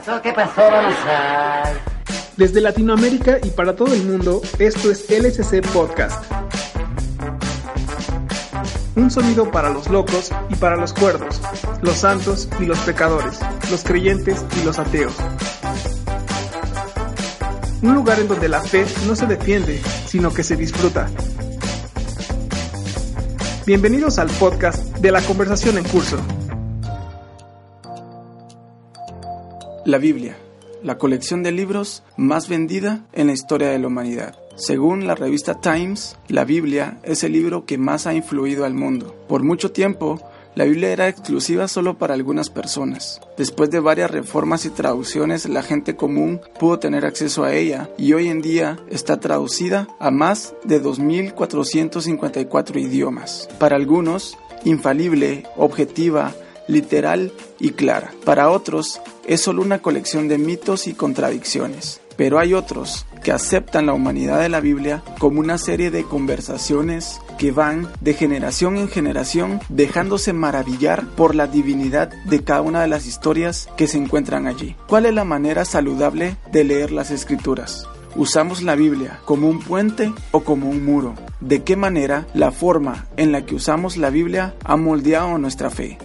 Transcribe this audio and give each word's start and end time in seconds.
pasó? 0.00 0.22
¿Qué 0.22 0.32
pasó? 0.32 0.62
Vamos. 0.62 0.94
Desde 2.36 2.60
Latinoamérica 2.60 3.38
y 3.42 3.50
para 3.50 3.76
todo 3.76 3.92
el 3.94 4.02
mundo, 4.04 4.40
esto 4.58 4.90
es 4.90 5.06
LSC 5.10 5.60
Podcast. 5.72 6.24
Un 8.96 9.10
sonido 9.10 9.50
para 9.50 9.68
los 9.68 9.88
locos 9.88 10.30
y 10.48 10.54
para 10.54 10.76
los 10.76 10.92
cuerdos, 10.92 11.40
los 11.82 11.96
santos 11.96 12.48
y 12.58 12.64
los 12.64 12.78
pecadores, 12.80 13.40
los 13.70 13.84
creyentes 13.84 14.44
y 14.60 14.64
los 14.64 14.78
ateos. 14.78 15.14
Un 17.82 17.94
lugar 17.94 18.20
en 18.20 18.28
donde 18.28 18.48
la 18.48 18.60
fe 18.62 18.86
no 19.06 19.16
se 19.16 19.26
defiende, 19.26 19.82
sino 20.06 20.32
que 20.32 20.42
se 20.42 20.56
disfruta. 20.56 21.08
Bienvenidos 23.66 24.18
al 24.18 24.28
podcast 24.28 24.96
de 24.96 25.12
la 25.12 25.20
conversación 25.22 25.78
en 25.78 25.84
curso. 25.84 26.18
La 29.86 29.96
Biblia, 29.96 30.36
la 30.82 30.98
colección 30.98 31.42
de 31.42 31.52
libros 31.52 32.02
más 32.18 32.48
vendida 32.48 33.06
en 33.14 33.28
la 33.28 33.32
historia 33.32 33.70
de 33.70 33.78
la 33.78 33.86
humanidad. 33.86 34.38
Según 34.56 35.06
la 35.06 35.14
revista 35.14 35.58
Times, 35.58 36.18
la 36.28 36.44
Biblia 36.44 36.98
es 37.02 37.24
el 37.24 37.32
libro 37.32 37.64
que 37.64 37.78
más 37.78 38.06
ha 38.06 38.12
influido 38.12 38.66
al 38.66 38.74
mundo. 38.74 39.16
Por 39.26 39.42
mucho 39.42 39.72
tiempo, 39.72 40.20
la 40.54 40.64
Biblia 40.64 40.90
era 40.90 41.08
exclusiva 41.08 41.66
solo 41.66 41.96
para 41.96 42.12
algunas 42.12 42.50
personas. 42.50 43.22
Después 43.38 43.70
de 43.70 43.80
varias 43.80 44.10
reformas 44.10 44.66
y 44.66 44.70
traducciones, 44.70 45.48
la 45.48 45.62
gente 45.62 45.96
común 45.96 46.42
pudo 46.58 46.78
tener 46.78 47.06
acceso 47.06 47.44
a 47.44 47.54
ella 47.54 47.88
y 47.96 48.12
hoy 48.12 48.28
en 48.28 48.42
día 48.42 48.78
está 48.90 49.18
traducida 49.18 49.88
a 49.98 50.10
más 50.10 50.54
de 50.64 50.82
2.454 50.82 52.78
idiomas. 52.78 53.48
Para 53.58 53.76
algunos, 53.76 54.36
infalible, 54.64 55.44
objetiva, 55.56 56.34
literal 56.70 57.32
y 57.58 57.70
clara. 57.70 58.12
Para 58.24 58.50
otros, 58.50 59.00
es 59.26 59.42
solo 59.42 59.62
una 59.62 59.80
colección 59.80 60.28
de 60.28 60.38
mitos 60.38 60.86
y 60.86 60.94
contradicciones. 60.94 62.00
Pero 62.16 62.38
hay 62.38 62.52
otros 62.52 63.06
que 63.22 63.32
aceptan 63.32 63.86
la 63.86 63.94
humanidad 63.94 64.40
de 64.40 64.48
la 64.48 64.60
Biblia 64.60 65.02
como 65.18 65.40
una 65.40 65.56
serie 65.56 65.90
de 65.90 66.04
conversaciones 66.04 67.20
que 67.38 67.50
van 67.50 67.88
de 68.00 68.14
generación 68.14 68.76
en 68.76 68.88
generación 68.88 69.60
dejándose 69.68 70.32
maravillar 70.32 71.06
por 71.16 71.34
la 71.34 71.46
divinidad 71.46 72.10
de 72.26 72.44
cada 72.44 72.60
una 72.60 72.82
de 72.82 72.88
las 72.88 73.06
historias 73.06 73.68
que 73.76 73.86
se 73.86 73.98
encuentran 73.98 74.46
allí. 74.46 74.76
¿Cuál 74.86 75.06
es 75.06 75.14
la 75.14 75.24
manera 75.24 75.64
saludable 75.64 76.36
de 76.52 76.64
leer 76.64 76.92
las 76.92 77.10
escrituras? 77.10 77.86
¿Usamos 78.16 78.62
la 78.62 78.74
Biblia 78.74 79.20
como 79.24 79.48
un 79.48 79.60
puente 79.60 80.12
o 80.32 80.40
como 80.40 80.68
un 80.68 80.84
muro? 80.84 81.14
¿De 81.40 81.62
qué 81.62 81.76
manera 81.76 82.26
la 82.34 82.50
forma 82.50 83.06
en 83.16 83.32
la 83.32 83.46
que 83.46 83.54
usamos 83.54 83.96
la 83.96 84.10
Biblia 84.10 84.54
ha 84.64 84.76
moldeado 84.76 85.38
nuestra 85.38 85.70
fe? 85.70 85.96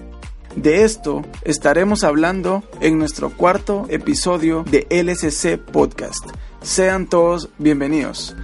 De 0.55 0.83
esto 0.83 1.21
estaremos 1.43 2.05
hablando 2.05 2.63
en 2.79 2.97
nuestro 2.97 3.29
cuarto 3.29 3.85
episodio 3.89 4.63
de 4.63 4.87
LSC 4.89 5.57
Podcast. 5.57 6.25
Sean 6.61 7.07
todos 7.07 7.49
bienvenidos. 7.57 8.35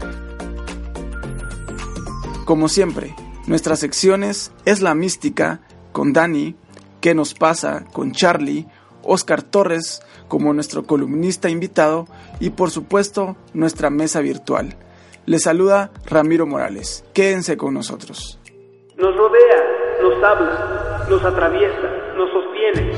Como 2.43 2.67
siempre, 2.67 3.15
nuestras 3.47 3.79
secciones 3.79 4.51
es 4.65 4.81
la 4.81 4.93
mística 4.93 5.61
con 5.93 6.11
Dani, 6.11 6.55
qué 6.99 7.15
nos 7.15 7.33
pasa 7.33 7.85
con 7.93 8.11
Charlie, 8.11 8.67
Oscar 9.03 9.41
Torres 9.41 10.01
como 10.27 10.53
nuestro 10.53 10.83
columnista 10.83 11.49
invitado 11.49 12.07
y 12.41 12.49
por 12.49 12.71
supuesto 12.71 13.37
nuestra 13.53 13.89
mesa 13.89 14.19
virtual. 14.19 14.75
Les 15.25 15.43
saluda 15.43 15.91
Ramiro 16.05 16.45
Morales. 16.45 17.05
Quédense 17.13 17.55
con 17.55 17.73
nosotros. 17.73 18.37
Nos 18.97 19.15
rodea, 19.15 19.63
nos 20.01 20.23
habla, 20.23 21.05
nos 21.09 21.23
atraviesa, 21.23 22.00
nos 22.21 22.29
sostiene. 22.31 22.91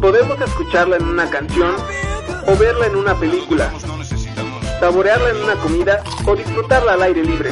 Podemos 0.00 0.40
escucharla 0.40 0.96
en 0.96 1.04
una 1.04 1.30
canción 1.30 1.76
o 2.48 2.56
verla 2.56 2.86
en 2.86 2.96
una 2.96 3.14
película, 3.14 3.72
saborearla 4.80 5.30
en 5.30 5.36
una 5.36 5.54
comida 5.56 6.02
o 6.26 6.34
disfrutarla 6.34 6.94
al 6.94 7.02
aire 7.02 7.24
libre. 7.24 7.50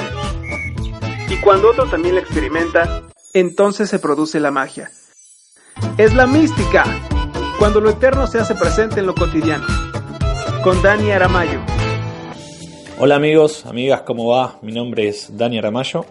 Y 1.29 1.37
cuando 1.41 1.71
otro 1.71 1.87
también 1.87 2.17
la 2.17 2.23
experimenta, 2.23 3.03
Entonces 3.33 3.89
se 3.89 4.01
produce 4.01 4.41
la 4.41 4.51
magia. 4.51 4.91
Es 5.97 6.13
la 6.13 6.27
mística, 6.27 6.85
cuando 7.61 7.81
lo 7.81 7.91
eterno 7.91 8.27
se 8.27 8.41
hace 8.41 8.57
presente 8.57 8.99
en 8.99 9.07
lo 9.07 9.15
cotidiano. 9.15 9.67
Con 10.65 10.83
Dani 10.83 11.13
Aramayo. 11.13 11.61
Hola 12.99 13.15
amigos, 13.15 13.65
amigas, 13.67 14.03
¿cómo 14.03 14.27
va? 14.27 14.59
Mi 14.63 14.73
nombre 14.73 15.07
es 15.07 15.37
Dani 15.37 15.59
Aramayo. 15.59 16.05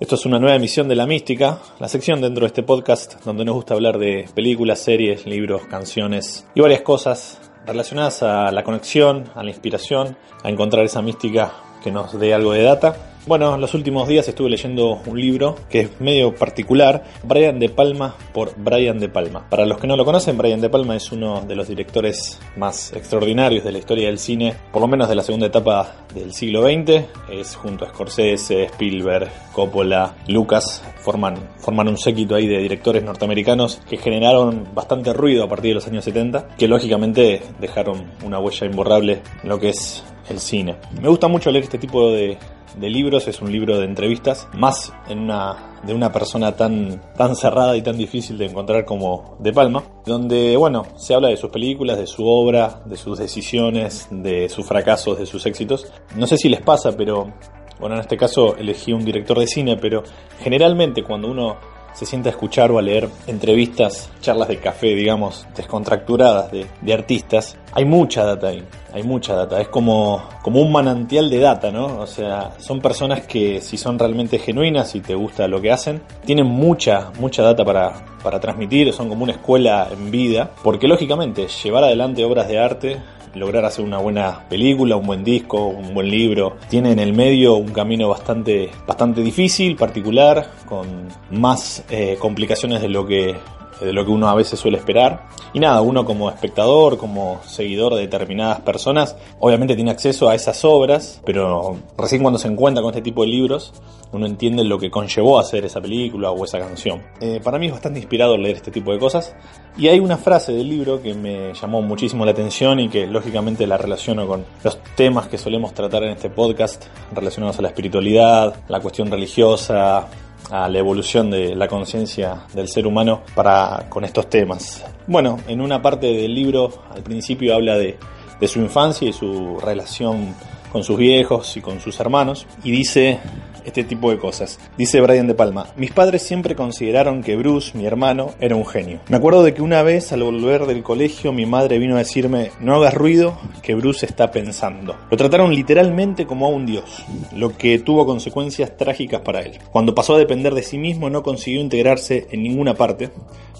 Esto 0.00 0.16
es 0.16 0.26
una 0.26 0.40
nueva 0.40 0.56
emisión 0.56 0.88
de 0.88 0.96
La 0.96 1.06
Mística, 1.06 1.60
la 1.78 1.86
sección 1.86 2.20
dentro 2.20 2.40
de 2.40 2.48
este 2.48 2.64
podcast 2.64 3.24
donde 3.24 3.44
nos 3.44 3.54
gusta 3.54 3.74
hablar 3.74 3.96
de 3.98 4.28
películas, 4.34 4.80
series, 4.80 5.24
libros, 5.24 5.66
canciones 5.66 6.44
y 6.52 6.60
varias 6.60 6.80
cosas 6.80 7.38
relacionadas 7.64 8.24
a 8.24 8.50
la 8.50 8.64
conexión, 8.64 9.30
a 9.36 9.44
la 9.44 9.50
inspiración, 9.50 10.16
a 10.42 10.50
encontrar 10.50 10.84
esa 10.84 11.00
mística 11.00 11.52
que 11.84 11.92
nos 11.92 12.18
dé 12.18 12.34
algo 12.34 12.52
de 12.52 12.64
data. 12.64 13.13
Bueno, 13.26 13.56
los 13.56 13.72
últimos 13.72 14.06
días 14.06 14.28
estuve 14.28 14.50
leyendo 14.50 15.00
un 15.06 15.18
libro 15.18 15.56
que 15.70 15.80
es 15.80 15.98
medio 15.98 16.34
particular, 16.34 17.04
Brian 17.22 17.58
De 17.58 17.70
Palma 17.70 18.14
por 18.34 18.54
Brian 18.54 18.98
De 18.98 19.08
Palma. 19.08 19.48
Para 19.48 19.64
los 19.64 19.78
que 19.78 19.86
no 19.86 19.96
lo 19.96 20.04
conocen, 20.04 20.36
Brian 20.36 20.60
De 20.60 20.68
Palma 20.68 20.94
es 20.94 21.10
uno 21.10 21.40
de 21.40 21.56
los 21.56 21.66
directores 21.66 22.38
más 22.58 22.92
extraordinarios 22.92 23.64
de 23.64 23.72
la 23.72 23.78
historia 23.78 24.08
del 24.08 24.18
cine, 24.18 24.54
por 24.70 24.82
lo 24.82 24.88
menos 24.88 25.08
de 25.08 25.14
la 25.14 25.22
segunda 25.22 25.46
etapa 25.46 26.04
del 26.14 26.34
siglo 26.34 26.64
XX. 26.64 27.06
Es 27.32 27.56
junto 27.56 27.86
a 27.86 27.88
Scorsese, 27.88 28.64
Spielberg, 28.64 29.30
Coppola, 29.54 30.16
Lucas, 30.28 30.84
forman, 31.00 31.36
forman 31.56 31.88
un 31.88 31.96
séquito 31.96 32.34
ahí 32.34 32.46
de 32.46 32.58
directores 32.58 33.04
norteamericanos 33.04 33.80
que 33.88 33.96
generaron 33.96 34.68
bastante 34.74 35.14
ruido 35.14 35.44
a 35.44 35.48
partir 35.48 35.70
de 35.70 35.76
los 35.76 35.86
años 35.86 36.04
70, 36.04 36.48
que 36.58 36.68
lógicamente 36.68 37.40
dejaron 37.58 38.04
una 38.22 38.38
huella 38.38 38.66
imborrable 38.66 39.22
en 39.42 39.48
lo 39.48 39.58
que 39.58 39.70
es 39.70 40.04
el 40.28 40.40
cine. 40.40 40.76
Me 41.00 41.08
gusta 41.08 41.28
mucho 41.28 41.50
leer 41.50 41.64
este 41.64 41.78
tipo 41.78 42.10
de, 42.10 42.38
de 42.76 42.90
libros, 42.90 43.28
es 43.28 43.40
un 43.40 43.50
libro 43.52 43.78
de 43.78 43.84
entrevistas, 43.84 44.48
más 44.54 44.92
en 45.08 45.20
una, 45.20 45.80
de 45.84 45.94
una 45.94 46.12
persona 46.12 46.56
tan, 46.56 47.00
tan 47.16 47.36
cerrada 47.36 47.76
y 47.76 47.82
tan 47.82 47.96
difícil 47.96 48.38
de 48.38 48.46
encontrar 48.46 48.84
como 48.84 49.36
De 49.40 49.52
Palma, 49.52 49.82
donde, 50.04 50.56
bueno, 50.56 50.84
se 50.96 51.14
habla 51.14 51.28
de 51.28 51.36
sus 51.36 51.50
películas, 51.50 51.98
de 51.98 52.06
su 52.06 52.26
obra, 52.26 52.82
de 52.84 52.96
sus 52.96 53.18
decisiones, 53.18 54.08
de 54.10 54.48
sus 54.48 54.66
fracasos, 54.66 55.18
de 55.18 55.26
sus 55.26 55.46
éxitos. 55.46 55.86
No 56.16 56.26
sé 56.26 56.36
si 56.36 56.48
les 56.48 56.60
pasa, 56.60 56.96
pero, 56.96 57.32
bueno, 57.78 57.94
en 57.96 58.00
este 58.00 58.16
caso 58.16 58.56
elegí 58.56 58.92
un 58.92 59.04
director 59.04 59.38
de 59.38 59.46
cine, 59.46 59.76
pero 59.76 60.02
generalmente 60.40 61.02
cuando 61.02 61.28
uno 61.28 61.73
se 61.94 62.06
sienta 62.06 62.28
a 62.28 62.32
escuchar 62.32 62.70
o 62.70 62.78
a 62.78 62.82
leer 62.82 63.08
entrevistas, 63.26 64.10
charlas 64.20 64.48
de 64.48 64.58
café, 64.58 64.94
digamos, 64.94 65.46
descontracturadas 65.56 66.50
de, 66.50 66.66
de, 66.80 66.92
artistas, 66.92 67.56
hay 67.72 67.84
mucha 67.84 68.24
data 68.24 68.48
ahí, 68.48 68.62
hay 68.92 69.02
mucha 69.02 69.34
data, 69.34 69.60
es 69.60 69.68
como, 69.68 70.22
como 70.42 70.60
un 70.60 70.72
manantial 70.72 71.30
de 71.30 71.38
data, 71.38 71.70
¿no? 71.70 72.00
O 72.00 72.06
sea, 72.06 72.52
son 72.58 72.80
personas 72.80 73.22
que 73.22 73.60
si 73.60 73.76
son 73.76 73.98
realmente 73.98 74.38
genuinas 74.38 74.94
y 74.94 75.00
te 75.00 75.14
gusta 75.14 75.48
lo 75.48 75.60
que 75.60 75.70
hacen, 75.70 76.02
tienen 76.24 76.46
mucha, 76.46 77.12
mucha 77.18 77.42
data 77.42 77.64
para, 77.64 78.04
para 78.22 78.40
transmitir, 78.40 78.92
son 78.92 79.08
como 79.08 79.22
una 79.24 79.32
escuela 79.32 79.88
en 79.90 80.10
vida, 80.10 80.50
porque 80.62 80.88
lógicamente 80.88 81.46
llevar 81.46 81.84
adelante 81.84 82.24
obras 82.24 82.48
de 82.48 82.58
arte 82.58 83.02
lograr 83.34 83.64
hacer 83.64 83.84
una 83.84 83.98
buena 83.98 84.40
película, 84.48 84.96
un 84.96 85.06
buen 85.06 85.24
disco, 85.24 85.66
un 85.66 85.94
buen 85.94 86.10
libro. 86.10 86.56
Tiene 86.68 86.92
en 86.92 86.98
el 86.98 87.12
medio 87.12 87.54
un 87.54 87.72
camino 87.72 88.08
bastante, 88.08 88.70
bastante 88.86 89.22
difícil, 89.22 89.76
particular, 89.76 90.50
con 90.66 90.86
más 91.30 91.84
eh, 91.90 92.16
complicaciones 92.18 92.80
de 92.82 92.88
lo 92.88 93.06
que 93.06 93.36
de 93.80 93.92
lo 93.92 94.04
que 94.04 94.10
uno 94.10 94.28
a 94.28 94.34
veces 94.34 94.58
suele 94.58 94.78
esperar. 94.78 95.26
Y 95.52 95.60
nada, 95.60 95.80
uno 95.80 96.04
como 96.04 96.28
espectador, 96.30 96.98
como 96.98 97.40
seguidor 97.44 97.94
de 97.94 98.02
determinadas 98.02 98.60
personas, 98.60 99.16
obviamente 99.38 99.74
tiene 99.74 99.90
acceso 99.90 100.28
a 100.28 100.34
esas 100.34 100.64
obras, 100.64 101.20
pero 101.24 101.76
recién 101.96 102.22
cuando 102.22 102.38
se 102.38 102.48
encuentra 102.48 102.82
con 102.82 102.90
este 102.90 103.02
tipo 103.02 103.22
de 103.22 103.28
libros, 103.28 103.72
uno 104.12 104.26
entiende 104.26 104.62
lo 104.62 104.78
que 104.78 104.90
conllevó 104.90 105.38
a 105.38 105.42
hacer 105.42 105.64
esa 105.64 105.80
película 105.80 106.30
o 106.30 106.44
esa 106.44 106.58
canción. 106.58 107.02
Eh, 107.20 107.40
para 107.42 107.58
mí 107.58 107.66
es 107.66 107.72
bastante 107.72 107.98
inspirador 107.98 108.38
leer 108.38 108.56
este 108.56 108.70
tipo 108.70 108.92
de 108.92 108.98
cosas. 108.98 109.34
Y 109.76 109.88
hay 109.88 109.98
una 109.98 110.16
frase 110.16 110.52
del 110.52 110.68
libro 110.68 111.02
que 111.02 111.14
me 111.14 111.52
llamó 111.52 111.82
muchísimo 111.82 112.24
la 112.24 112.30
atención 112.30 112.78
y 112.78 112.88
que 112.88 113.06
lógicamente 113.08 113.66
la 113.66 113.76
relaciono 113.76 114.26
con 114.26 114.44
los 114.62 114.78
temas 114.94 115.26
que 115.26 115.36
solemos 115.36 115.74
tratar 115.74 116.04
en 116.04 116.10
este 116.10 116.30
podcast 116.30 116.84
relacionados 117.12 117.58
a 117.58 117.62
la 117.62 117.68
espiritualidad, 117.68 118.54
la 118.68 118.78
cuestión 118.80 119.10
religiosa, 119.10 120.06
a 120.50 120.68
la 120.68 120.78
evolución 120.78 121.30
de 121.30 121.54
la 121.54 121.68
conciencia 121.68 122.44
del 122.52 122.68
ser 122.68 122.86
humano 122.86 123.22
para 123.34 123.86
con 123.88 124.04
estos 124.04 124.28
temas. 124.28 124.84
Bueno, 125.06 125.38
en 125.48 125.60
una 125.60 125.80
parte 125.80 126.06
del 126.06 126.34
libro 126.34 126.84
al 126.94 127.02
principio 127.02 127.54
habla 127.54 127.76
de, 127.76 127.98
de 128.40 128.48
su 128.48 128.60
infancia 128.60 129.08
y 129.08 129.12
su 129.12 129.58
relación 129.60 130.34
con 130.72 130.82
sus 130.82 130.98
viejos 130.98 131.56
y 131.56 131.60
con 131.60 131.80
sus 131.80 131.98
hermanos 132.00 132.46
y 132.64 132.70
dice 132.70 133.20
este 133.64 133.84
tipo 133.84 134.10
de 134.10 134.18
cosas. 134.18 134.58
Dice 134.76 135.00
Brian 135.00 135.26
De 135.26 135.34
Palma, 135.34 135.68
mis 135.76 135.92
padres 135.92 136.22
siempre 136.22 136.54
consideraron 136.54 137.22
que 137.22 137.36
Bruce, 137.36 137.76
mi 137.76 137.86
hermano, 137.86 138.30
era 138.40 138.56
un 138.56 138.66
genio. 138.66 139.00
Me 139.08 139.16
acuerdo 139.16 139.42
de 139.42 139.54
que 139.54 139.62
una 139.62 139.82
vez 139.82 140.12
al 140.12 140.22
volver 140.22 140.66
del 140.66 140.82
colegio 140.82 141.32
mi 141.32 141.46
madre 141.46 141.78
vino 141.78 141.96
a 141.96 141.98
decirme, 141.98 142.50
no 142.60 142.74
hagas 142.76 142.94
ruido, 142.94 143.38
que 143.62 143.74
Bruce 143.74 144.06
está 144.06 144.30
pensando. 144.30 144.96
Lo 145.10 145.16
trataron 145.16 145.54
literalmente 145.54 146.26
como 146.26 146.46
a 146.46 146.50
un 146.50 146.66
dios, 146.66 147.04
lo 147.34 147.56
que 147.56 147.78
tuvo 147.78 148.06
consecuencias 148.06 148.76
trágicas 148.76 149.20
para 149.20 149.40
él. 149.40 149.58
Cuando 149.70 149.94
pasó 149.94 150.14
a 150.14 150.18
depender 150.18 150.54
de 150.54 150.62
sí 150.62 150.78
mismo 150.78 151.10
no 151.10 151.22
consiguió 151.22 151.60
integrarse 151.60 152.26
en 152.30 152.42
ninguna 152.42 152.74
parte, 152.74 153.10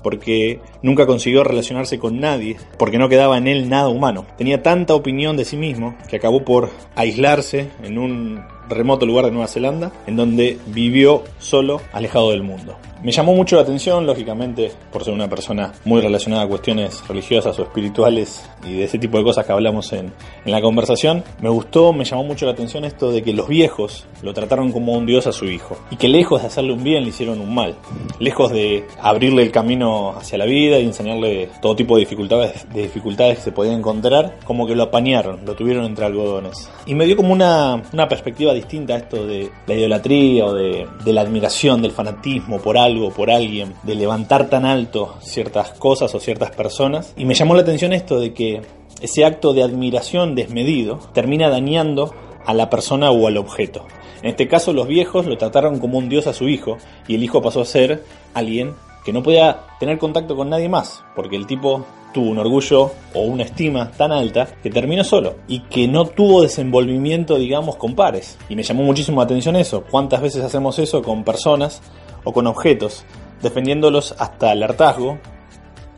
porque 0.03 0.61
nunca 0.83 1.07
consiguió 1.07 1.43
relacionarse 1.43 1.99
con 1.99 2.21
nadie, 2.21 2.57
porque 2.79 2.99
no 2.99 3.09
quedaba 3.09 3.39
en 3.39 3.49
él 3.49 3.69
nada 3.69 3.89
humano. 3.89 4.27
Tenía 4.37 4.63
tanta 4.63 4.95
opinión 4.95 5.37
de 5.37 5.47
sí 5.47 5.57
mismo 5.57 5.97
que 6.09 6.17
acabó 6.17 6.45
por 6.45 6.71
aislarse 6.95 7.71
en 7.83 7.99
un 7.99 8.45
remoto 8.69 9.07
lugar 9.07 9.27
de 9.27 9.31
Nueva 9.31 9.49
Zelanda, 9.49 9.93
en 10.07 10.17
donde 10.17 10.59
vivió 10.67 11.25
solo, 11.39 11.81
alejado 11.93 12.31
del 12.31 12.43
mundo. 12.43 12.77
Me 13.05 13.13
llamó 13.13 13.35
mucho 13.35 13.57
la 13.57 13.63
atención, 13.63 14.07
lógicamente, 14.07 14.73
por 14.91 15.05
ser 15.05 15.13
una 15.13 15.29
persona 15.29 15.75
muy 15.85 16.01
relacionada 16.01 16.45
a 16.45 16.49
cuestiones 16.49 17.07
religiosas 17.07 17.59
o 17.59 17.65
espirituales 17.65 18.49
y 18.67 18.79
de 18.79 18.85
ese 18.85 18.99
tipo 18.99 19.19
de 19.19 19.25
cosas 19.25 19.45
que 19.45 19.53
hablamos 19.53 19.93
en, 19.93 20.11
en 20.43 20.51
la 20.51 20.63
conversación. 20.63 21.23
Me 21.43 21.51
gustó, 21.51 21.93
me 21.93 22.07
llamó 22.07 22.25
mucho 22.25 22.47
la 22.47 22.53
atención 22.53 22.87
esto 22.87 23.13
de 23.13 23.23
que 23.23 23.35
los 23.35 23.47
viejos 23.47 24.07
lo 24.23 24.33
trataron 24.33 24.73
como 24.73 24.95
un 24.95 25.05
dios 25.05 25.27
a 25.27 25.33
su 25.33 25.45
hijo 25.45 25.77
y 25.91 25.97
que 25.97 26.09
lejos 26.09 26.41
de 26.41 26.47
hacerle 26.47 26.73
un 26.73 26.83
bien 26.83 27.03
le 27.03 27.11
hicieron 27.11 27.43
un 27.43 27.55
mal. 27.55 27.77
Lejos 28.21 28.51
de 28.53 28.87
abrirle 28.99 29.43
el 29.43 29.53
camino 29.53 30.15
hacia 30.17 30.39
la 30.39 30.47
vida 30.47 30.79
y 30.79 30.87
enseñarle 30.87 31.51
todo 31.61 31.77
tipo 31.77 31.97
de 31.97 32.01
dificultades, 32.01 32.67
de 32.73 32.85
dificultades 32.85 33.37
que 33.37 33.45
se 33.45 33.53
podían 33.53 33.81
encontrar, 33.81 34.39
como 34.47 34.67
que 34.67 34.75
lo 34.75 34.85
apañaron, 34.85 35.45
lo 35.45 35.55
tuvieron 35.55 35.85
entre 35.85 36.07
algodones. 36.07 36.71
Y 36.87 36.95
me 36.95 37.05
dio 37.05 37.19
como 37.19 37.35
una, 37.35 37.83
una 37.93 38.09
perspectiva 38.09 38.54
distinta 38.55 38.95
a 38.95 38.99
esto 38.99 39.27
de 39.27 39.51
la 39.67 39.75
idolatría 39.75 40.47
o 40.47 40.55
de, 40.55 40.87
de 41.05 41.13
la 41.13 41.21
admiración, 41.21 41.83
del 41.83 41.93
fanatismo 41.93 42.59
por 42.59 42.79
algo 42.79 43.11
por 43.11 43.31
alguien, 43.31 43.75
de 43.83 43.95
levantar 43.95 44.49
tan 44.49 44.65
alto 44.65 45.17
ciertas 45.21 45.71
cosas 45.71 46.15
o 46.15 46.21
ciertas 46.21 46.51
personas. 46.53 47.13
Y 47.17 47.25
me 47.25 47.35
llamó 47.35 47.55
la 47.55 47.63
atención 47.63 47.93
esto 47.93 48.19
de 48.19 48.33
que 48.33 48.63
ese 49.01 49.25
acto 49.25 49.53
de 49.53 49.63
admiración 49.63 50.35
desmedido 50.35 50.99
termina 51.13 51.51
dañando 51.51 52.15
a 52.47 52.55
la 52.55 52.71
persona 52.71 53.11
o 53.11 53.27
al 53.27 53.37
objeto. 53.37 53.87
En 54.23 54.31
este 54.31 54.49
caso 54.49 54.73
los 54.73 54.89
viejos 54.89 55.27
lo 55.27 55.37
trataron 55.37 55.79
como 55.79 55.99
un 55.99 56.09
dios 56.09 56.27
a 56.27 56.33
su 56.33 56.49
hijo 56.49 56.79
y 57.07 57.15
el 57.15 57.23
hijo 57.23 57.43
pasó 57.43 57.61
a 57.61 57.67
ser 57.67 58.05
alguien 58.33 58.75
que 59.05 59.13
no 59.13 59.23
podía 59.23 59.65
tener 59.79 59.99
contacto 59.99 60.35
con 60.35 60.49
nadie 60.49 60.69
más, 60.69 61.05
porque 61.15 61.37
el 61.37 61.47
tipo 61.47 61.85
tuvo 62.15 62.31
un 62.31 62.39
orgullo 62.39 62.93
o 63.13 63.23
una 63.23 63.43
estima 63.43 63.91
tan 63.91 64.13
alta 64.13 64.49
que 64.63 64.71
terminó 64.71 65.05
solo 65.05 65.35
y 65.49 65.61
que 65.61 65.87
no 65.87 66.07
tuvo 66.07 66.41
desenvolvimiento, 66.41 67.37
digamos, 67.37 67.77
con 67.77 67.95
pares. 67.95 68.39
Y 68.49 68.57
me 68.57 68.63
llamó 68.63 68.85
muchísimo 68.85 69.21
la 69.21 69.25
atención 69.25 69.57
eso. 69.57 69.85
¿Cuántas 69.91 70.23
veces 70.23 70.43
hacemos 70.43 70.79
eso 70.79 71.03
con 71.03 71.25
personas 71.25 71.83
o 72.25 72.33
con 72.33 72.47
objetos, 72.47 73.05
defendiéndolos 73.43 74.15
hasta 74.19 74.53
el 74.53 74.63
hartazgo, 74.63 75.19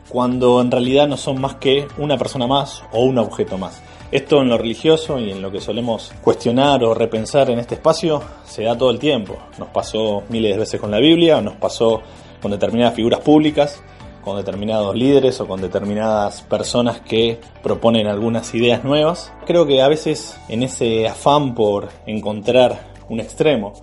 cuando 0.08 0.60
en 0.60 0.70
realidad 0.70 1.08
no 1.08 1.16
son 1.16 1.40
más 1.40 1.56
que 1.56 1.86
una 1.98 2.16
persona 2.16 2.46
más 2.46 2.82
o 2.92 3.00
un 3.00 3.18
objeto 3.18 3.58
más. 3.58 3.82
Esto 4.12 4.40
en 4.40 4.48
lo 4.48 4.56
religioso 4.56 5.18
y 5.18 5.30
en 5.30 5.42
lo 5.42 5.50
que 5.50 5.60
solemos 5.60 6.12
cuestionar 6.22 6.84
o 6.84 6.94
repensar 6.94 7.50
en 7.50 7.58
este 7.58 7.74
espacio 7.74 8.22
se 8.44 8.62
da 8.62 8.78
todo 8.78 8.90
el 8.90 8.98
tiempo. 8.98 9.36
Nos 9.58 9.68
pasó 9.68 10.22
miles 10.28 10.52
de 10.52 10.58
veces 10.58 10.80
con 10.80 10.90
la 10.90 10.98
Biblia, 10.98 11.40
nos 11.40 11.56
pasó 11.56 12.02
con 12.40 12.52
determinadas 12.52 12.94
figuras 12.94 13.20
públicas, 13.20 13.82
con 14.26 14.37
determinados 14.37 14.96
líderes 14.96 15.40
o 15.40 15.46
con 15.46 15.61
determinadas 15.61 16.43
personas 16.43 17.00
que 17.00 17.38
proponen 17.62 18.08
algunas 18.08 18.52
ideas 18.56 18.82
nuevas. 18.82 19.32
Creo 19.46 19.69
que 19.69 19.81
a 19.81 19.87
veces 19.87 20.37
en 20.49 20.64
ese 20.64 21.06
afán 21.06 21.55
por 21.55 21.90
encontrar 22.06 22.88
un 23.08 23.20
extremo, 23.20 23.75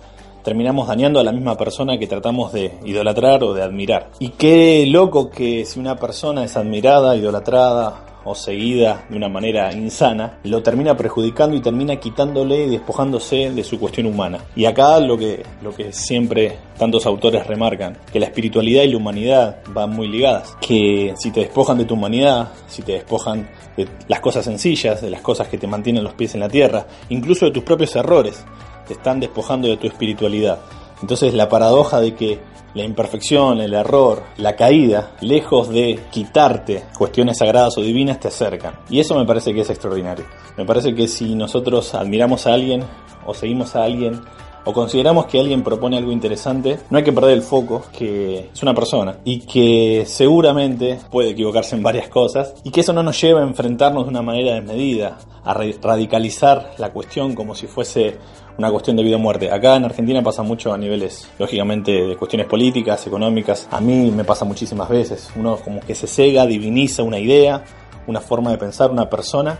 terminamos 0.42 0.86
dañando 0.86 1.18
a 1.18 1.24
la 1.24 1.32
misma 1.32 1.56
persona 1.56 1.96
que 1.96 2.06
tratamos 2.06 2.52
de 2.52 2.78
idolatrar 2.84 3.42
o 3.42 3.54
de 3.54 3.62
admirar. 3.62 4.10
Y 4.18 4.28
qué 4.30 4.84
loco 4.86 5.30
que 5.30 5.64
si 5.64 5.80
una 5.80 5.96
persona 5.96 6.44
es 6.44 6.58
admirada, 6.58 7.16
idolatrada 7.16 8.04
o 8.24 8.34
seguida 8.34 9.04
de 9.08 9.16
una 9.16 9.28
manera 9.28 9.72
insana, 9.72 10.38
lo 10.44 10.62
termina 10.62 10.96
perjudicando 10.96 11.56
y 11.56 11.60
termina 11.60 11.96
quitándole 11.96 12.64
y 12.64 12.70
despojándose 12.70 13.50
de 13.50 13.64
su 13.64 13.78
cuestión 13.78 14.06
humana. 14.06 14.38
Y 14.56 14.64
acá 14.64 14.98
lo 15.00 15.16
que, 15.18 15.42
lo 15.62 15.74
que 15.74 15.92
siempre 15.92 16.58
tantos 16.78 17.06
autores 17.06 17.46
remarcan, 17.46 17.96
que 18.12 18.20
la 18.20 18.26
espiritualidad 18.26 18.82
y 18.82 18.88
la 18.88 18.96
humanidad 18.96 19.58
van 19.68 19.90
muy 19.90 20.08
ligadas, 20.08 20.56
que 20.60 21.14
si 21.18 21.30
te 21.30 21.40
despojan 21.40 21.78
de 21.78 21.84
tu 21.84 21.94
humanidad, 21.94 22.48
si 22.66 22.82
te 22.82 22.92
despojan 22.92 23.48
de 23.76 23.88
las 24.08 24.20
cosas 24.20 24.44
sencillas, 24.44 25.02
de 25.02 25.10
las 25.10 25.20
cosas 25.20 25.48
que 25.48 25.58
te 25.58 25.66
mantienen 25.66 26.04
los 26.04 26.14
pies 26.14 26.34
en 26.34 26.40
la 26.40 26.48
tierra, 26.48 26.86
incluso 27.08 27.46
de 27.46 27.52
tus 27.52 27.64
propios 27.64 27.94
errores, 27.96 28.44
te 28.86 28.94
están 28.94 29.20
despojando 29.20 29.68
de 29.68 29.76
tu 29.76 29.86
espiritualidad. 29.86 30.58
Entonces 31.04 31.34
la 31.34 31.50
paradoja 31.50 32.00
de 32.00 32.14
que 32.14 32.40
la 32.72 32.82
imperfección, 32.82 33.60
el 33.60 33.74
error, 33.74 34.22
la 34.38 34.56
caída, 34.56 35.10
lejos 35.20 35.68
de 35.68 36.00
quitarte 36.10 36.84
cuestiones 36.96 37.36
sagradas 37.36 37.76
o 37.76 37.82
divinas, 37.82 38.18
te 38.20 38.28
acercan. 38.28 38.76
Y 38.88 39.00
eso 39.00 39.14
me 39.14 39.26
parece 39.26 39.52
que 39.52 39.60
es 39.60 39.68
extraordinario. 39.68 40.24
Me 40.56 40.64
parece 40.64 40.94
que 40.94 41.06
si 41.06 41.34
nosotros 41.34 41.94
admiramos 41.94 42.46
a 42.46 42.54
alguien 42.54 42.84
o 43.26 43.34
seguimos 43.34 43.76
a 43.76 43.84
alguien 43.84 44.22
o 44.64 44.72
consideramos 44.72 45.26
que 45.26 45.38
alguien 45.38 45.62
propone 45.62 45.96
algo 45.96 46.12
interesante, 46.12 46.78
no 46.90 46.98
hay 46.98 47.04
que 47.04 47.12
perder 47.12 47.32
el 47.32 47.42
foco, 47.42 47.84
que 47.92 48.50
es 48.52 48.62
una 48.62 48.74
persona 48.74 49.18
y 49.24 49.40
que 49.40 50.04
seguramente 50.06 50.98
puede 51.10 51.30
equivocarse 51.30 51.76
en 51.76 51.82
varias 51.82 52.08
cosas 52.08 52.54
y 52.64 52.70
que 52.70 52.80
eso 52.80 52.92
no 52.92 53.02
nos 53.02 53.20
lleva 53.20 53.40
a 53.40 53.44
enfrentarnos 53.44 54.04
de 54.04 54.10
una 54.10 54.22
manera 54.22 54.54
desmedida, 54.54 55.18
a 55.44 55.54
radicalizar 55.54 56.74
la 56.78 56.90
cuestión 56.90 57.34
como 57.34 57.54
si 57.54 57.66
fuese 57.66 58.16
una 58.56 58.70
cuestión 58.70 58.96
de 58.96 59.02
vida 59.02 59.16
o 59.16 59.18
muerte. 59.18 59.50
Acá 59.50 59.76
en 59.76 59.84
Argentina 59.84 60.22
pasa 60.22 60.42
mucho 60.42 60.72
a 60.72 60.78
niveles, 60.78 61.28
lógicamente, 61.38 61.92
de 61.92 62.16
cuestiones 62.16 62.46
políticas, 62.46 63.06
económicas. 63.06 63.68
A 63.70 63.80
mí 63.80 64.10
me 64.10 64.24
pasa 64.24 64.44
muchísimas 64.44 64.88
veces. 64.88 65.30
Uno 65.36 65.56
como 65.56 65.80
que 65.80 65.94
se 65.94 66.06
cega, 66.06 66.46
diviniza 66.46 67.02
una 67.02 67.18
idea, 67.18 67.64
una 68.06 68.20
forma 68.20 68.50
de 68.50 68.58
pensar, 68.58 68.90
una 68.90 69.10
persona 69.10 69.58